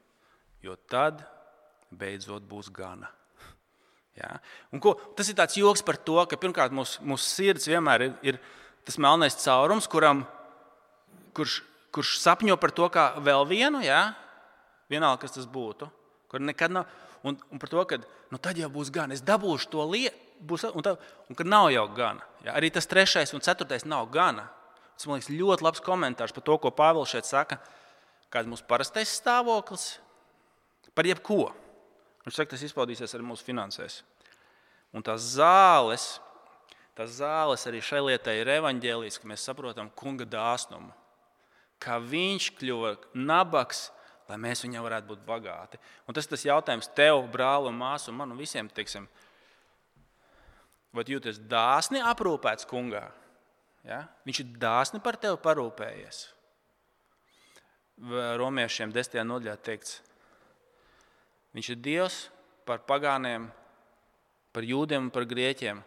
jo 0.64 0.76
tad 0.90 1.22
beidzot 1.94 2.46
būs 2.48 2.70
gana. 2.74 3.10
Ja? 4.14 4.36
Un 4.72 4.82
ko, 4.82 4.94
tas 5.18 5.28
ir 5.30 5.36
tāds 5.38 5.56
joks 5.58 5.84
par 5.84 5.98
to, 6.00 6.16
ka 6.30 6.38
pirmkārt 6.40 6.74
mūsu 6.74 7.04
mūs 7.06 7.26
sirds 7.34 7.68
vienmēr 7.68 8.08
ir, 8.08 8.16
ir 8.22 8.40
tas 8.86 8.98
melnais 9.00 9.36
caurums, 9.42 9.88
kuram, 9.90 10.24
kurš, 11.36 11.60
kurš 11.94 12.16
sapņo 12.22 12.56
par 12.60 12.72
to 12.74 12.88
kā 12.94 13.08
vēl 13.24 13.46
vienu, 13.50 13.82
ja? 13.84 14.14
vienalga, 14.90 15.24
kas 15.24 15.36
tas 15.36 15.48
būtu. 15.50 15.90
Kur 16.30 16.42
nekad 16.42 16.72
nav. 16.74 17.00
Un, 17.24 17.38
un 17.52 17.60
par 17.60 17.70
to, 17.72 17.82
ka 17.88 17.98
nu, 18.30 18.38
tad 18.38 18.58
jau 18.60 18.68
būs 18.72 18.90
gan, 18.94 19.12
es 19.14 19.22
dabūšu 19.24 19.70
to 19.72 19.84
lietu, 19.88 20.18
būs, 20.44 20.66
un, 20.70 20.84
tā, 20.84 20.96
un 21.30 21.38
ka 21.38 21.46
nav 21.46 21.70
jau 21.72 21.86
gana. 21.96 22.26
Ja? 22.44 22.56
Arī 22.58 22.70
tas 22.74 22.88
trešais 22.90 23.32
un 23.36 23.44
ceturtais 23.44 23.86
nav 23.88 24.10
gana. 24.12 24.48
Tas 24.94 25.08
man 25.10 25.18
liekas 25.18 25.32
ļoti 25.34 25.66
labs 25.66 25.82
komentārs 25.84 26.34
par 26.34 26.44
to, 26.46 26.56
ko 26.62 26.70
Pāvils 26.74 27.10
šeit 27.10 27.26
saka. 27.28 27.58
Kāds 28.30 28.46
ir 28.46 28.52
mūsu 28.54 28.66
parastais 28.66 29.10
stāvoklis, 29.18 29.96
Par 30.94 31.08
jebko. 31.08 31.48
Viņš 32.24 32.36
saka, 32.38 32.54
tas 32.54 32.62
izpaudīsies 32.64 33.16
arī 33.16 33.26
mūsu 33.26 33.44
finansēs. 33.46 33.98
Un 34.94 35.02
tās 35.04 35.26
zāles, 35.34 36.06
tās 36.96 37.18
zāles 37.18 37.66
arī 37.68 37.82
šai 37.82 38.04
lietai 38.06 38.38
ir 38.38 38.52
evaņģēlijas, 38.60 39.18
ka 39.18 39.28
mēs 39.28 39.44
saprotam 39.44 39.90
kunga 39.98 40.26
dāsnumu. 40.28 40.94
Kā 41.82 41.98
viņš 41.98 42.52
kļuva 42.60 42.94
nabaks, 43.18 43.88
lai 44.30 44.38
mēs 44.40 44.62
viņam 44.64 44.86
varētu 44.86 45.10
būt 45.10 45.26
bagāti. 45.26 45.82
Un 46.06 46.16
tas 46.16 46.24
ir 46.24 46.32
tas 46.36 46.46
jautājums 46.46 46.88
tev, 46.96 47.26
brāl, 47.32 47.66
un 47.68 47.76
māsu, 47.76 48.12
un 48.12 48.20
man 48.22 48.32
un 48.32 48.40
visiem. 48.40 48.70
Teiksim, 48.72 49.10
vai 50.94 51.04
jūties 51.10 51.42
dāsni 51.50 52.00
aprūpēts 52.00 52.70
kungā? 52.70 53.08
Ja? 53.84 54.04
Viņš 54.24 54.40
ir 54.40 54.56
dāsni 54.60 55.00
par 55.04 55.18
tevi 55.20 55.38
parūpējies. 55.44 56.24
Romiešiem 58.40 58.90
10. 58.90 59.20
nodaļā 59.28 59.54
teikts, 59.62 60.00
Viņš 61.54 61.70
ir 61.70 61.78
Dievs 61.78 62.16
par 62.66 62.82
pagāniem, 62.82 63.46
par 64.54 64.66
jūdiem 64.66 65.06
un 65.06 65.12
par 65.14 65.26
grieķiem. 65.30 65.80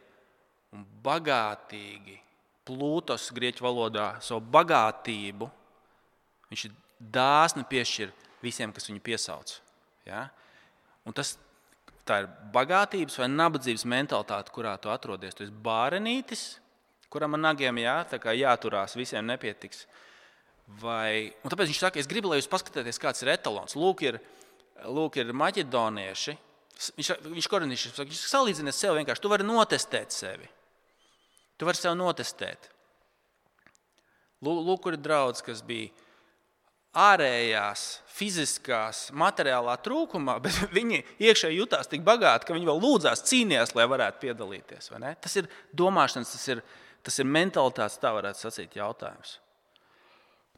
Un 0.76 0.84
bagātīgi, 1.04 2.18
plūtos 2.68 3.30
grieķu 3.36 3.64
valodā, 3.64 4.08
savu 4.24 4.44
bagātību 4.52 5.48
viņš 6.50 6.64
ir 6.68 6.74
dāsni 7.00 7.64
piešķir 7.68 8.12
visiem, 8.44 8.74
kas 8.76 8.88
viņu 8.90 9.04
piesauc. 9.04 9.54
Ja? 10.08 10.26
Un 11.08 11.16
tas 11.16 11.36
ir 12.16 12.28
bagātības 12.56 13.20
vai 13.20 13.30
nabadzības 13.32 13.84
mentalitāte, 13.88 14.54
kurā 14.56 14.76
tu 14.80 14.92
atrodies. 14.92 15.36
Tu 15.36 15.48
esi 15.48 15.56
bārenītis, 15.64 16.46
kuram 17.13 17.38
ar 17.38 17.43
nagiem 17.50 17.80
jā, 17.82 17.98
jāturās, 18.38 18.98
visiem 19.00 19.26
nepietiks. 19.28 19.86
Vai, 20.82 21.32
tāpēc 21.48 21.72
viņš 21.72 21.80
saka, 21.80 22.02
es 22.02 22.10
gribu, 22.12 22.32
lai 22.32 22.41
jūs 22.41 22.50
paskatāties, 22.52 23.00
kāds 23.00 23.24
ir 23.24 23.32
etalons. 23.38 23.78
Lūk, 23.80 24.04
ir 24.04 24.20
lūk, 24.84 25.20
ir 25.22 25.32
maķedonieši. 25.32 26.36
Viņš, 26.98 27.12
viņš 27.32 27.48
koriniešiem 27.50 27.93
saka, 27.96 28.10
viņš 28.12 28.26
salīdzina 28.30 28.74
sevi 28.76 29.00
vienkārši. 29.00 29.24
Tu 29.24 29.32
vari 29.32 29.48
notestēt 29.48 30.13
sevi. 30.13 30.50
Tu 31.58 31.65
vari 31.65 31.80
sev 31.80 31.96
notestēt. 31.98 32.67
Lūk, 34.46 34.84
kur 34.84 34.93
ir 34.93 35.02
draudz, 35.02 35.41
kas 35.41 35.63
bija 35.65 35.89
ārējās, 36.98 37.86
fiziskās, 38.17 39.08
materiālā 39.17 39.76
trūkumā, 39.86 40.38
bet 40.43 40.58
viņi 40.74 41.04
iekšēji 41.30 41.60
jutās 41.62 41.89
tik 41.89 42.04
bagāti, 42.06 42.48
ka 42.48 42.58
viņi 42.58 42.70
vēl 42.70 42.84
lūdzās, 42.84 43.26
cīnījās, 43.30 43.74
lai 43.78 43.88
varētu 43.89 44.24
piedalīties. 44.26 44.91
Tas 45.24 45.39
ir 45.41 45.50
domāšanas, 45.78 46.36
tas 46.36 46.48
ir, 46.54 46.63
tas 47.08 47.22
ir 47.24 47.30
mentalitātes, 47.30 48.00
tā 48.02 48.12
varētu 48.15 48.43
sacīt, 48.43 48.76
jautājums. 48.78 49.38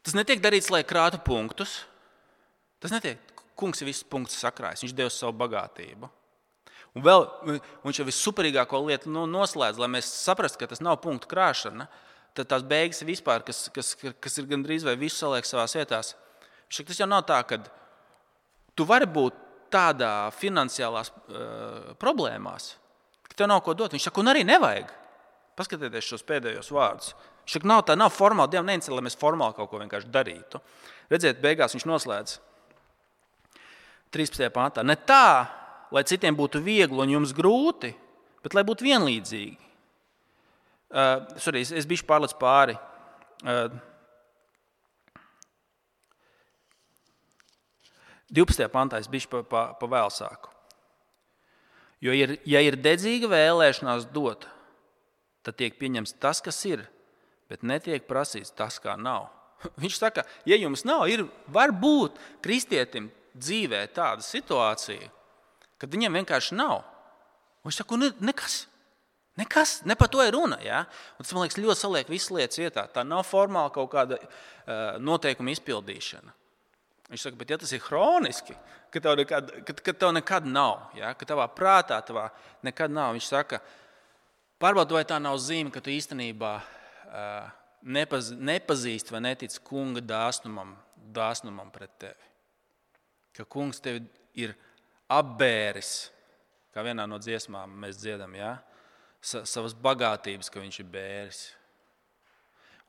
Tas 0.02 0.16
netiek 0.16 0.40
darīts, 0.42 0.70
lai 0.72 0.82
krātu 0.86 1.20
punktus. 1.22 1.84
Tas 2.80 2.92
netiek. 2.94 3.20
Kungs 3.60 3.82
ir 3.82 3.90
visus 3.90 4.06
punktus 4.08 4.40
sakrājis, 4.40 4.86
viņš 4.86 4.94
devis 4.96 5.18
savu 5.20 5.36
bagātību. 5.42 6.08
Un 6.96 7.04
vēl 7.04 7.26
viņš 7.84 8.00
jau 8.00 8.06
vissuperīgāko 8.08 8.80
lietu 8.86 9.12
nu, 9.12 9.26
noslēdz, 9.30 9.78
lai 9.78 9.90
mēs 9.92 10.08
saprastu, 10.24 10.58
ka 10.62 10.70
tas 10.72 10.80
nav 10.82 10.98
punktu 11.04 11.28
krāšana. 11.30 11.86
Tad 12.34 12.48
tās 12.50 12.64
beigas 12.66 13.02
vispār, 13.06 13.44
kas, 13.46 13.66
kas, 13.74 13.92
kas 14.22 14.40
ir 14.40 14.48
gandrīz 14.50 14.86
vai 14.86 14.96
visu 14.98 15.20
saliek 15.20 15.46
savā 15.46 15.66
vietā. 15.70 16.00
Tas 16.00 17.02
jau 17.02 17.08
nav 17.10 17.26
tā, 17.28 17.42
ka 17.46 17.60
tu 18.78 18.86
vari 18.88 19.06
būt 19.10 19.36
tādā 19.70 20.30
finansiālās 20.34 21.12
uh, 21.12 21.92
problēmās, 22.00 22.72
ka 23.28 23.38
tev 23.38 23.50
nav 23.52 23.62
ko 23.66 23.74
dot. 23.76 23.94
Viņš 23.94 24.08
saka, 24.08 24.22
un 24.22 24.32
arī 24.32 24.42
nevajag. 24.46 24.90
Paskatieties 25.58 26.06
šos 26.06 26.26
pēdējos 26.26 26.70
vārdus. 26.72 27.14
Saka, 27.50 27.66
nav 27.66 27.82
tā, 27.88 27.96
nav 27.98 28.12
formāli, 28.14 28.52
Dievam 28.52 28.68
neinteresē, 28.70 28.94
lai 28.94 29.04
mēs 29.06 29.18
formāli 29.18 29.56
kaut 29.56 29.70
ko 29.72 29.80
vienkārši 29.80 30.12
darītu. 30.12 30.60
Redziet, 31.10 31.40
beigās 31.42 31.74
viņš 31.74 31.86
noslēdz 31.90 32.36
13. 34.14 34.46
pāntā. 34.54 34.84
Ne 34.86 34.94
tā, 34.94 35.50
lai 35.94 36.04
citiem 36.06 36.36
būtu 36.38 36.62
viegli 36.62 37.02
un 37.02 37.16
jums 37.16 37.34
grūti, 37.36 37.92
bet 38.44 38.54
lai 38.54 38.64
būtu 38.66 38.86
vienlīdzīgi. 38.86 39.68
Uh, 40.90 41.26
sorry, 41.38 41.62
es, 41.62 41.70
es 41.70 41.86
biju 41.86 42.06
pārlicis 42.06 42.38
pāri. 42.38 42.74
Uh, 43.46 43.70
12. 48.30 48.66
pantā 48.70 48.98
es 49.02 49.10
biju 49.10 49.30
pa, 49.30 49.42
pa, 49.42 49.62
pa 49.78 49.90
vēl 49.90 50.10
sāku. 50.14 50.50
Jo, 52.00 52.14
ir, 52.16 52.38
ja 52.48 52.62
ir 52.64 52.78
dedzīga 52.80 53.28
vēlēšanās 53.28 54.06
dot, 54.14 54.46
tad 55.46 55.58
tiek 55.60 55.76
pieņemts 55.80 56.16
tas, 56.20 56.42
kas 56.44 56.58
ir, 56.68 56.84
bet 57.50 57.64
netiek 57.66 58.06
prasīts 58.08 58.54
tas, 58.56 58.78
kā 58.82 58.96
nav. 59.00 59.28
Viņš 59.82 59.98
saka, 60.00 60.24
ja 60.48 60.58
jums 60.60 60.84
nav, 60.88 61.06
ir 61.10 61.26
varbūt 61.52 62.18
kristietim 62.44 63.10
dzīvē 63.36 63.84
tāda 63.94 64.24
situācija, 64.24 65.10
kad 65.80 65.92
viņam 65.92 66.18
vienkārši 66.20 66.56
nav. 66.58 66.82
Un 67.60 67.70
viņš 67.70 67.78
saka, 67.82 67.96
ne, 68.00 68.10
nekas. 68.24 68.64
Nekas, 69.38 69.78
ne 69.88 69.94
par 69.96 70.10
to 70.12 70.20
ir 70.24 70.34
runa. 70.34 70.58
Ja? 70.64 70.82
Un 71.16 71.24
tas 71.24 71.32
man 71.36 71.44
liekas, 71.44 71.60
ļoti 71.60 71.80
saliek 71.80 72.10
visas 72.12 72.32
lietas 72.34 72.60
vietā. 72.60 72.84
Tā 72.92 73.04
nav 73.06 73.22
formāla 73.28 73.72
kaut 73.72 73.88
kāda 73.92 74.18
uh, 74.20 74.98
noteikuma 75.00 75.54
izpildīšana. 75.54 76.34
Viņš 77.10 77.26
saka, 77.26 77.38
bet 77.40 77.52
ja 77.52 77.58
tas 77.58 77.72
ir 77.74 77.82
hroniski, 77.86 78.54
ka 78.92 79.02
tev 79.02 79.16
nekad, 79.18 79.48
ka, 79.66 79.74
ka 79.74 79.94
tev 79.98 80.12
nekad 80.14 80.46
nav, 80.46 80.90
ja? 80.98 81.10
ka 81.18 81.26
tavā 81.26 81.48
prātā 81.50 81.98
tavā 82.06 82.28
nekad 82.66 82.92
nav, 82.94 83.16
viņš 83.16 83.30
saka, 83.32 83.58
pārbaudi, 84.60 84.96
vai 84.98 85.06
tā 85.08 85.18
nav 85.22 85.38
zīme, 85.42 85.72
ka 85.72 85.82
tu 85.84 85.92
īstenībā 85.92 86.52
uh, 86.60 87.50
nepaz, 87.82 88.30
nepazīsti 88.36 89.14
vai 89.14 89.22
netici 89.24 89.62
kunga 89.64 90.02
dāsnumam, 90.04 90.74
dāsnumam 91.14 91.72
pret 91.74 91.94
tevi. 92.02 92.28
Ka 93.36 93.46
kungs 93.48 93.80
tevi 93.82 94.04
ir 94.38 94.56
apbēris, 95.10 96.10
kā 96.74 96.84
vienā 96.86 97.06
no 97.08 97.18
dziesmām 97.22 97.72
mēs 97.82 98.00
dziedam, 98.02 98.34
ja? 98.38 98.58
Sa, 99.20 99.44
savas 99.44 99.74
bagātības, 99.76 100.48
ka 100.48 100.62
viņš 100.62 100.80
ir 100.80 100.92
bēris. 100.92 101.40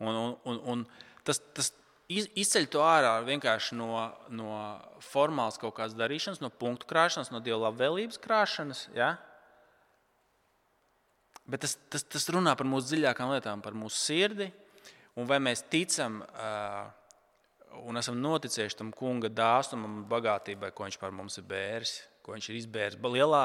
Un, 0.02 0.16
un, 0.16 0.36
un, 0.48 0.60
un 0.72 0.84
tas, 1.28 1.42
tas, 1.54 1.74
izceļ 2.12 2.68
to 2.72 2.84
ārā 2.84 3.18
vienkārši 3.26 3.76
no, 3.78 3.92
no 4.34 4.54
formālas 5.04 5.60
kaut 5.62 5.76
kādas 5.78 5.96
darīšanas, 6.00 6.42
no 6.44 6.50
punktu 6.50 6.88
krāšanas, 6.90 7.32
no 7.34 7.42
dieva 7.44 7.68
labvēlības 7.68 8.20
krāšanas. 8.24 8.88
Ja? 8.96 9.16
Bet 11.50 11.66
tas, 11.66 11.78
tas, 11.90 12.06
tas 12.06 12.28
runā 12.34 12.54
par 12.58 12.68
mūsu 12.70 12.92
dziļākām 12.92 13.34
lietām, 13.34 13.64
par 13.66 13.76
mūsu 13.78 13.98
sirdi. 13.98 14.52
Un 15.20 15.28
vai 15.28 15.42
mēs 15.44 15.66
ticam 15.72 16.22
uh, 16.24 16.86
un 17.88 18.00
esam 18.00 18.20
noticējuši 18.22 18.80
tam 18.80 18.92
kunga 18.96 19.32
dāsnumam 19.32 20.02
un 20.02 20.08
bagātībai, 20.10 20.72
ko 20.76 20.86
viņš 20.88 20.98
par 21.02 21.14
mums 21.16 21.38
ir 21.40 21.48
bēris, 21.50 21.96
ko 22.22 22.36
viņš 22.36 22.50
ir 22.52 22.60
izbēris 22.60 23.00
lielā, 23.02 23.44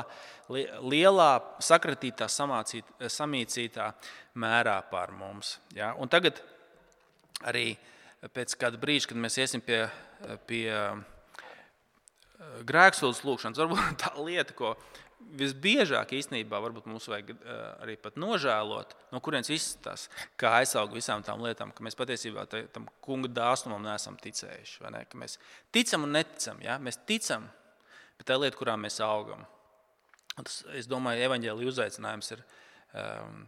lielā 0.85 1.31
sakratītā, 1.65 2.29
samācīt, 2.31 2.89
samīcītā 3.13 3.91
mērā 4.43 4.77
pār 4.91 5.15
mums. 5.17 5.57
Ja? 5.77 5.95
Un 5.99 6.13
tagad 6.13 6.43
arī 7.47 7.71
pēc 8.35 8.57
kāda 8.61 8.81
brīža, 8.81 9.13
kad 9.13 9.23
mēs 9.23 9.39
iesim 9.41 9.63
pie, 9.65 9.85
pie 10.49 10.67
grēksūdzes 12.67 13.25
lūkšanas, 13.27 13.63
varbūt 13.63 14.01
tā 14.03 14.13
lieta, 14.21 14.57
ko 14.57 14.75
visbiežāk 15.37 16.15
īstenībā 16.17 16.61
mums 16.89 17.09
vajag 17.11 17.33
eh, 17.35 17.59
arī 17.85 17.97
nožēlot, 18.21 18.95
no 19.13 19.21
kurienes 19.25 19.51
viss 19.51 19.77
tas 19.83 20.07
kā 20.41 20.55
aizaug 20.61 20.95
visām 20.97 21.25
tām 21.27 21.43
lietām, 21.45 21.73
ka 21.75 21.85
mēs 21.85 21.99
patiesībā 21.99 22.47
tam 22.51 22.89
kunga 23.05 23.29
dāsnumam 23.29 23.85
neesam 23.85 24.17
ticējuši. 24.21 24.87
Ne? 24.95 25.05
Ka 25.11 25.21
mēs 25.21 25.39
ticam 25.75 26.07
un 26.07 26.17
neticam. 26.17 26.63
Ja? 26.65 26.79
Mēs 26.83 27.01
ticam, 27.09 27.49
bet 28.19 28.31
tā 28.31 28.39
lieta, 28.41 28.59
kurā 28.59 28.79
mēs 28.81 29.01
augam. 29.05 29.45
Un 30.37 30.45
tas, 30.45 30.63
es 30.77 30.89
domāju, 30.89 31.25
evaņģēlīja 31.29 31.75
uzaicinājums 31.75 32.37
ir. 32.37 32.45
Um, 32.97 33.47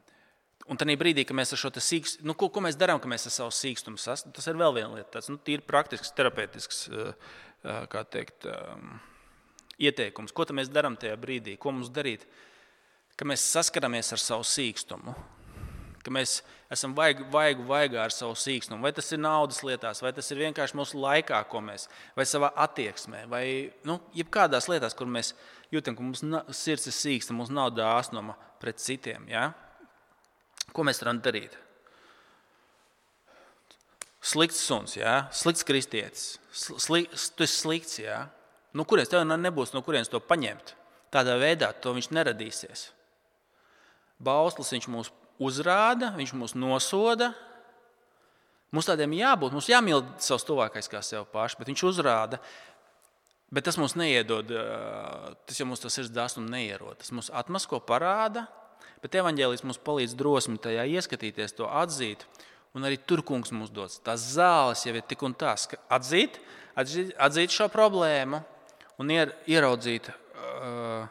Un 0.68 0.76
tad 0.76 0.90
brīdī, 1.00 1.24
kad 1.24 1.36
mēs 1.38 1.54
ar 1.54 1.60
šo 1.62 1.70
sīkstu, 1.80 2.24
nu, 2.28 2.34
ko, 2.36 2.50
ko 2.52 2.60
mēs 2.60 2.76
darām, 2.76 2.98
ka 3.00 3.08
mēs 3.08 3.24
ar 3.30 3.32
savu 3.32 3.52
sīkstumu 3.56 4.00
sasniedzam, 4.00 4.34
tas 4.36 4.48
ir 4.50 4.58
vēl 4.60 4.74
viena 4.76 4.98
lieta. 4.98 5.14
Tas 5.16 5.30
nu, 5.32 5.38
ir 5.48 5.62
praktisks, 5.64 6.10
terapeitisks 6.16 6.82
eh, 6.92 7.30
eh, 7.64 7.94
teikt, 8.12 8.44
eh, 8.44 8.74
ieteikums. 9.78 10.34
Ko 10.34 10.46
mēs 10.54 10.70
darām 10.72 10.98
tajā 10.98 11.16
brīdī? 11.20 11.56
Ko 11.60 11.72
mums 11.74 11.90
darīt? 11.94 12.26
Ka 13.18 13.26
mēs 13.26 13.46
saskaramies 13.54 14.12
ar 14.14 14.22
savu 14.22 14.46
sīkstumu, 14.46 15.14
ka 16.04 16.12
mēs 16.14 16.38
esam 16.72 16.94
vaigu, 16.96 17.26
vaigu 17.32 17.64
vaigā 17.66 18.00
ar 18.04 18.14
savu 18.14 18.36
sīkstumu. 18.38 18.80
Vai 18.84 18.92
tas 18.94 19.10
ir 19.12 19.20
naudas 19.20 19.60
lietās, 19.66 20.02
vai 20.04 20.12
tas 20.14 20.30
ir 20.30 20.42
vienkārši 20.44 20.78
mūsu 20.78 21.00
laikā, 21.02 21.40
ko 21.50 21.62
mēs, 21.64 21.88
vai 22.16 22.26
savā 22.28 22.52
attieksmē, 22.66 23.24
vai 23.30 23.44
nu, 23.88 23.98
jebkādās 24.16 24.70
lietās, 24.70 24.96
kur 24.98 25.10
mēs 25.10 25.34
jūtam, 25.74 25.98
ka 25.98 26.06
mums 26.06 26.22
sirds 26.56 26.88
ir 26.90 26.96
sīksta, 26.96 27.36
mums 27.36 27.52
nav 27.54 27.72
dāsnuma 27.76 28.38
pret 28.62 28.80
citiem. 28.82 29.26
Ja? 29.30 29.50
Ko 30.72 30.86
mēs 30.86 31.02
varam 31.02 31.22
darīt? 31.24 31.56
Slikts 34.28 34.60
suns, 34.62 34.96
jā? 34.98 35.22
slikts 35.34 35.64
kristietis, 35.66 36.24
sli, 36.52 37.06
tu 37.34 37.46
esi 37.46 37.54
slikts. 37.54 38.00
Jā? 38.02 38.26
No 38.76 38.84
kurienes 38.88 39.10
tev 39.12 39.24
nebūs 39.28 39.74
no 39.74 39.82
kurienes 39.84 40.10
to 40.12 40.20
paņemt? 40.20 40.74
Tādā 41.14 41.38
veidā 41.40 41.70
to 41.72 41.94
viņš 41.96 42.10
neradīsies. 42.12 42.88
Bauslis 44.20 44.74
viņš 44.74 44.88
mūs 44.92 45.12
uzrāda, 45.40 46.12
viņš 46.18 46.34
mūs 46.36 46.56
nosoda. 46.58 47.32
Mums 48.74 48.88
tādiem 48.90 49.14
jābūt, 49.16 49.54
mums 49.56 49.70
jāmīl 49.70 50.02
savs 50.20 50.44
tuvākais 50.44 50.90
kā 50.92 51.00
sev 51.00 51.24
pašu, 51.32 51.60
bet 51.60 51.70
viņš 51.70 51.84
uzrāda. 51.88 52.42
Bet 53.48 53.64
tas 53.64 53.78
mums 53.80 53.94
neiedod, 53.96 54.50
tas 55.48 55.56
jau 55.56 55.64
mums 55.64 55.80
tas 55.80 55.96
ir 55.96 56.10
dāsns 56.12 56.42
un 56.42 56.50
neierod. 56.52 56.98
Tas 57.00 57.14
mums 57.16 57.30
atmasko 57.32 57.80
parāda, 57.80 58.44
Bet 59.02 59.14
evanģēlis 59.14 59.62
mums 59.66 59.78
palīdz 59.86 60.16
drosmi 60.18 60.58
tajā 60.62 60.84
ieskatīties, 60.98 61.54
to 61.58 61.68
atzīt. 61.70 62.24
Un 62.76 62.84
arī 62.84 62.98
tur 63.00 63.22
kungs 63.26 63.52
mums 63.54 63.70
dos. 63.74 63.96
Tās 64.04 64.26
zāles 64.34 64.84
jau 64.84 64.94
ir 64.94 65.04
tik 65.08 65.22
un 65.24 65.34
tā. 65.38 65.54
Atzīt, 65.94 66.38
atzīt, 66.78 67.14
atzīt 67.16 67.54
šo 67.54 67.68
problēmu 67.72 68.42
un 68.98 69.12
ier, 69.14 69.32
ieraudzīt 69.50 70.10
uh, 70.10 71.06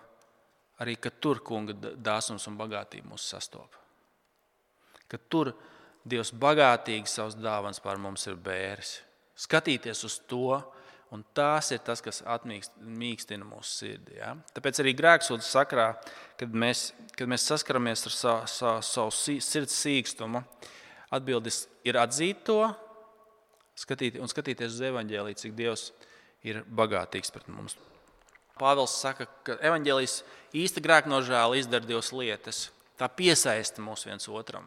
arī, 0.83 0.97
ka 1.01 1.11
tur 1.11 1.41
kunga 1.45 1.75
dāsums 1.95 2.47
un 2.49 2.57
bagātība 2.59 3.13
mūs 3.13 3.27
sastopas. 3.33 3.83
Ka 5.07 5.19
tur 5.29 5.53
Dievs 6.07 6.29
bagātīgi 6.31 7.09
savus 7.11 7.35
dāvāns 7.35 7.81
pār 7.83 7.97
mums 7.99 8.23
ir 8.29 8.37
bēris. 8.39 9.01
Skatīties 9.35 10.05
uz 10.07 10.13
to, 10.29 10.55
Un 11.07 11.23
tas 11.33 11.69
ir 11.71 11.79
tas, 11.87 12.01
kas 12.03 12.19
atmīkstina 12.27 13.45
mūsu 13.47 13.69
sirdi. 13.71 14.17
Ja? 14.17 14.33
Tāpēc 14.55 14.81
arī 14.83 14.91
grēksūdzes 14.97 15.53
sakrā, 15.55 15.93
kad 16.39 16.51
mēs, 16.51 16.89
kad 17.15 17.31
mēs 17.31 17.45
saskaramies 17.47 18.03
ar 18.09 18.15
savu, 18.15 18.49
savu, 18.51 18.81
savu 18.83 19.39
sirds 19.39 19.77
sīkstumu, 19.85 20.41
atbildes 21.15 21.61
ir 21.87 21.99
atzīt 22.01 22.43
to 22.49 22.59
skatīt, 23.79 24.19
un 24.19 24.27
skatīties 24.27 24.75
uz 24.75 24.83
evaņģēlīju, 24.89 25.39
cik 25.45 25.55
Dievs 25.55 25.87
ir 25.93 26.11
bagātīgs 26.53 27.33
pret 27.33 27.47
mums. 27.51 27.77
Pāvils 28.57 28.95
saka, 28.97 29.27
ka 29.45 29.59
evaņģēlījis 29.69 30.15
īsta 30.57 30.81
grēka 30.81 31.11
nožēla 31.11 31.59
izdara 31.59 31.85
divas 31.85 32.09
lietas. 32.15 32.67
Tā 32.97 33.09
piesaista 33.13 33.83
mūs 33.85 34.07
viens 34.07 34.25
otram 34.29 34.65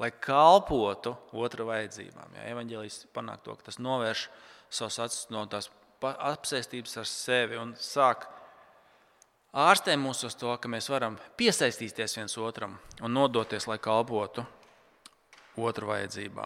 lai 0.00 0.10
kalpotu 0.10 1.12
otra 1.32 1.64
vajadzībām. 1.68 2.36
Ja, 2.38 2.48
Evangelijas 2.54 3.04
panāk 3.14 3.44
to, 3.44 3.54
ka 3.56 3.68
tas 3.68 3.78
novērš 3.82 4.26
savus 4.72 4.98
acis 5.04 5.26
no 5.32 5.44
tās 5.50 5.68
apsēstības 6.00 6.96
ar 7.02 7.08
sevi 7.08 7.58
un 7.60 7.74
sāk 7.76 8.24
ārstē 9.52 9.98
mūs 10.00 10.24
uz 10.24 10.38
to, 10.40 10.54
ka 10.56 10.70
mēs 10.72 10.88
varam 10.88 11.18
piesaistīties 11.36 12.16
viens 12.16 12.38
otram 12.40 12.78
un 13.04 13.12
nodoties, 13.12 13.68
lai 13.68 13.76
kalpotu 13.82 14.46
otru 15.60 15.90
vajadzībām. 15.92 16.38